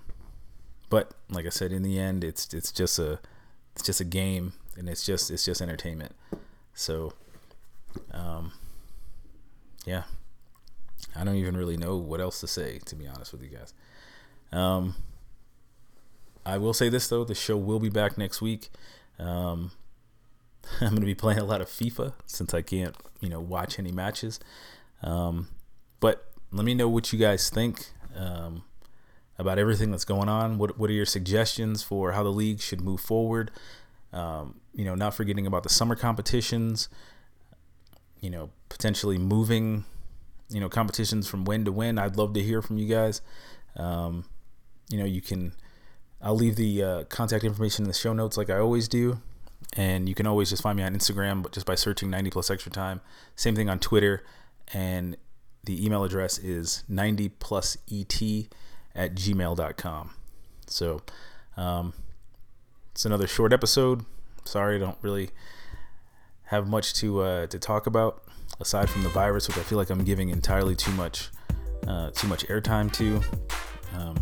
but 0.89 1.13
like 1.29 1.45
I 1.45 1.49
said, 1.49 1.71
in 1.71 1.83
the 1.83 1.99
end, 1.99 2.23
it's 2.23 2.53
it's 2.53 2.71
just 2.71 2.99
a 2.99 3.19
it's 3.73 3.83
just 3.83 4.01
a 4.01 4.05
game, 4.05 4.53
and 4.77 4.87
it's 4.89 5.05
just 5.05 5.31
it's 5.31 5.45
just 5.45 5.61
entertainment. 5.61 6.15
So, 6.73 7.13
um, 8.11 8.53
yeah, 9.85 10.03
I 11.15 11.23
don't 11.23 11.35
even 11.35 11.57
really 11.57 11.77
know 11.77 11.97
what 11.97 12.21
else 12.21 12.39
to 12.41 12.47
say 12.47 12.79
to 12.85 12.95
be 12.95 13.07
honest 13.07 13.31
with 13.31 13.41
you 13.43 13.49
guys. 13.49 13.73
Um, 14.51 14.95
I 16.45 16.57
will 16.57 16.73
say 16.73 16.89
this 16.89 17.07
though, 17.07 17.23
the 17.23 17.35
show 17.35 17.57
will 17.57 17.79
be 17.79 17.89
back 17.89 18.17
next 18.17 18.41
week. 18.41 18.69
Um, 19.19 19.71
I'm 20.81 20.89
going 20.89 21.01
to 21.01 21.05
be 21.05 21.15
playing 21.15 21.39
a 21.39 21.45
lot 21.45 21.61
of 21.61 21.67
FIFA 21.67 22.13
since 22.25 22.53
I 22.53 22.61
can't, 22.61 22.95
you 23.21 23.29
know, 23.29 23.39
watch 23.39 23.79
any 23.79 23.91
matches. 23.91 24.39
Um, 25.01 25.49
but 25.99 26.31
let 26.51 26.65
me 26.65 26.73
know 26.73 26.89
what 26.89 27.11
you 27.11 27.19
guys 27.19 27.49
think 27.49 27.87
um, 28.15 28.63
about 29.37 29.59
everything 29.59 29.91
that's 29.91 30.05
going 30.05 30.29
on. 30.29 30.57
What 30.57 30.77
What 30.77 30.89
are 30.89 30.93
your 30.93 31.05
suggestions 31.05 31.83
for 31.83 32.13
how 32.13 32.23
the 32.23 32.31
league 32.31 32.59
should 32.59 32.81
move 32.81 32.99
forward? 32.99 33.51
Um, 34.13 34.61
you 34.73 34.85
know, 34.85 34.95
not 34.95 35.13
forgetting 35.13 35.45
about 35.45 35.63
the 35.63 35.69
summer 35.69 35.95
competitions. 35.95 36.89
You 38.21 38.31
know, 38.31 38.49
potentially 38.69 39.17
moving, 39.19 39.85
you 40.49 40.59
know, 40.59 40.69
competitions 40.69 41.27
from 41.27 41.45
when 41.45 41.65
to 41.65 41.71
when. 41.71 41.99
I'd 41.99 42.17
love 42.17 42.33
to 42.33 42.41
hear 42.41 42.61
from 42.61 42.77
you 42.77 42.87
guys. 42.87 43.21
Um, 43.75 44.25
you 44.89 44.97
know, 44.97 45.05
you 45.05 45.21
can. 45.21 45.53
I'll 46.19 46.35
leave 46.35 46.55
the 46.55 46.83
uh, 46.83 47.03
contact 47.03 47.43
information 47.43 47.85
in 47.85 47.89
the 47.89 47.93
show 47.93 48.11
notes 48.11 48.37
like 48.37 48.49
I 48.49 48.57
always 48.57 48.87
do. 48.87 49.21
And 49.73 50.07
you 50.07 50.15
can 50.15 50.27
always 50.27 50.49
just 50.49 50.63
find 50.63 50.77
me 50.77 50.83
on 50.83 50.95
Instagram, 50.95 51.43
but 51.43 51.51
just 51.51 51.65
by 51.65 51.75
searching 51.75 52.09
90 52.09 52.29
plus 52.31 52.49
extra 52.49 52.71
time. 52.71 53.01
Same 53.35 53.55
thing 53.55 53.69
on 53.69 53.79
Twitter. 53.79 54.23
And 54.73 55.17
the 55.63 55.85
email 55.85 56.03
address 56.03 56.37
is 56.37 56.83
90 56.87 57.29
plus 57.29 57.77
et 57.91 58.21
at 58.95 59.13
gmail.com. 59.15 60.11
So 60.67 61.01
um, 61.55 61.93
it's 62.91 63.05
another 63.05 63.27
short 63.27 63.53
episode. 63.53 64.05
Sorry, 64.45 64.77
I 64.77 64.79
don't 64.79 64.97
really 65.01 65.29
have 66.45 66.67
much 66.67 66.93
to 66.95 67.21
uh, 67.21 67.47
to 67.47 67.59
talk 67.59 67.87
about 67.87 68.23
aside 68.59 68.89
from 68.89 69.03
the 69.03 69.09
virus, 69.09 69.47
which 69.47 69.57
I 69.57 69.61
feel 69.61 69.77
like 69.77 69.89
I'm 69.89 70.03
giving 70.03 70.29
entirely 70.29 70.75
too 70.75 70.91
much 70.91 71.29
uh, 71.87 72.11
too 72.11 72.27
much 72.27 72.47
airtime 72.47 72.91
to. 72.93 73.21
Um, 73.97 74.15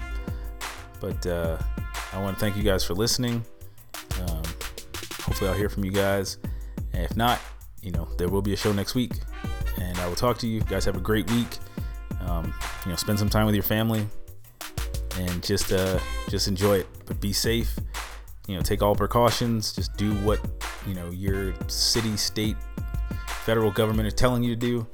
but 1.00 1.26
uh, 1.26 1.58
I 2.14 2.22
want 2.22 2.36
to 2.36 2.40
thank 2.40 2.58
you 2.58 2.64
guys 2.64 2.84
for 2.84 2.94
listening. 2.94 3.46
Um, 4.28 4.44
hopefully 5.36 5.52
I'll 5.52 5.58
hear 5.58 5.68
from 5.68 5.84
you 5.84 5.92
guys. 5.92 6.38
And 6.94 7.04
if 7.04 7.18
not, 7.18 7.42
you 7.82 7.92
know, 7.92 8.08
there 8.18 8.30
will 8.30 8.42
be 8.42 8.54
a 8.54 8.56
show 8.56 8.72
next 8.72 8.96
week. 8.96 9.12
And 9.82 9.98
I 9.98 10.08
will 10.08 10.16
talk 10.16 10.38
to 10.38 10.48
you. 10.48 10.60
you 10.60 10.62
guys 10.62 10.86
have 10.86 10.96
a 10.96 11.02
great 11.02 11.30
week. 11.30 11.58
Um, 12.22 12.54
you 12.86 12.92
know, 12.92 12.96
spend 12.96 13.20
some 13.20 13.30
time 13.30 13.46
with 13.46 13.54
your 13.54 13.64
family 13.66 14.08
and 15.18 15.44
just 15.44 15.74
uh, 15.74 16.00
just 16.30 16.48
enjoy 16.48 16.78
it. 16.78 16.88
But 17.06 17.20
be 17.20 17.34
safe. 17.34 17.78
You 18.48 18.56
know, 18.56 18.62
take 18.62 18.82
all 18.82 18.96
precautions. 18.96 19.74
Just 19.74 19.98
do 19.98 20.14
what 20.24 20.40
you 20.88 20.94
know 20.94 21.10
your 21.10 21.54
city, 21.68 22.16
state, 22.16 22.56
federal 23.44 23.72
government 23.72 24.08
is 24.08 24.14
telling 24.14 24.42
you 24.42 24.56
to 24.56 24.60
do, 24.60 24.88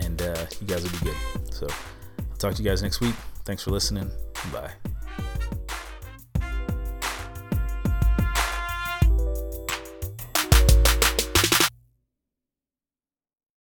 and 0.00 0.22
uh, 0.22 0.46
you 0.58 0.66
guys 0.66 0.84
will 0.84 0.98
be 1.00 1.04
good. 1.04 1.54
So, 1.54 1.66
I'll 2.18 2.36
talk 2.38 2.54
to 2.54 2.62
you 2.62 2.68
guys 2.68 2.82
next 2.82 3.00
week. 3.00 3.14
Thanks 3.44 3.62
for 3.62 3.72
listening. 3.72 4.10
Bye. 4.50 4.70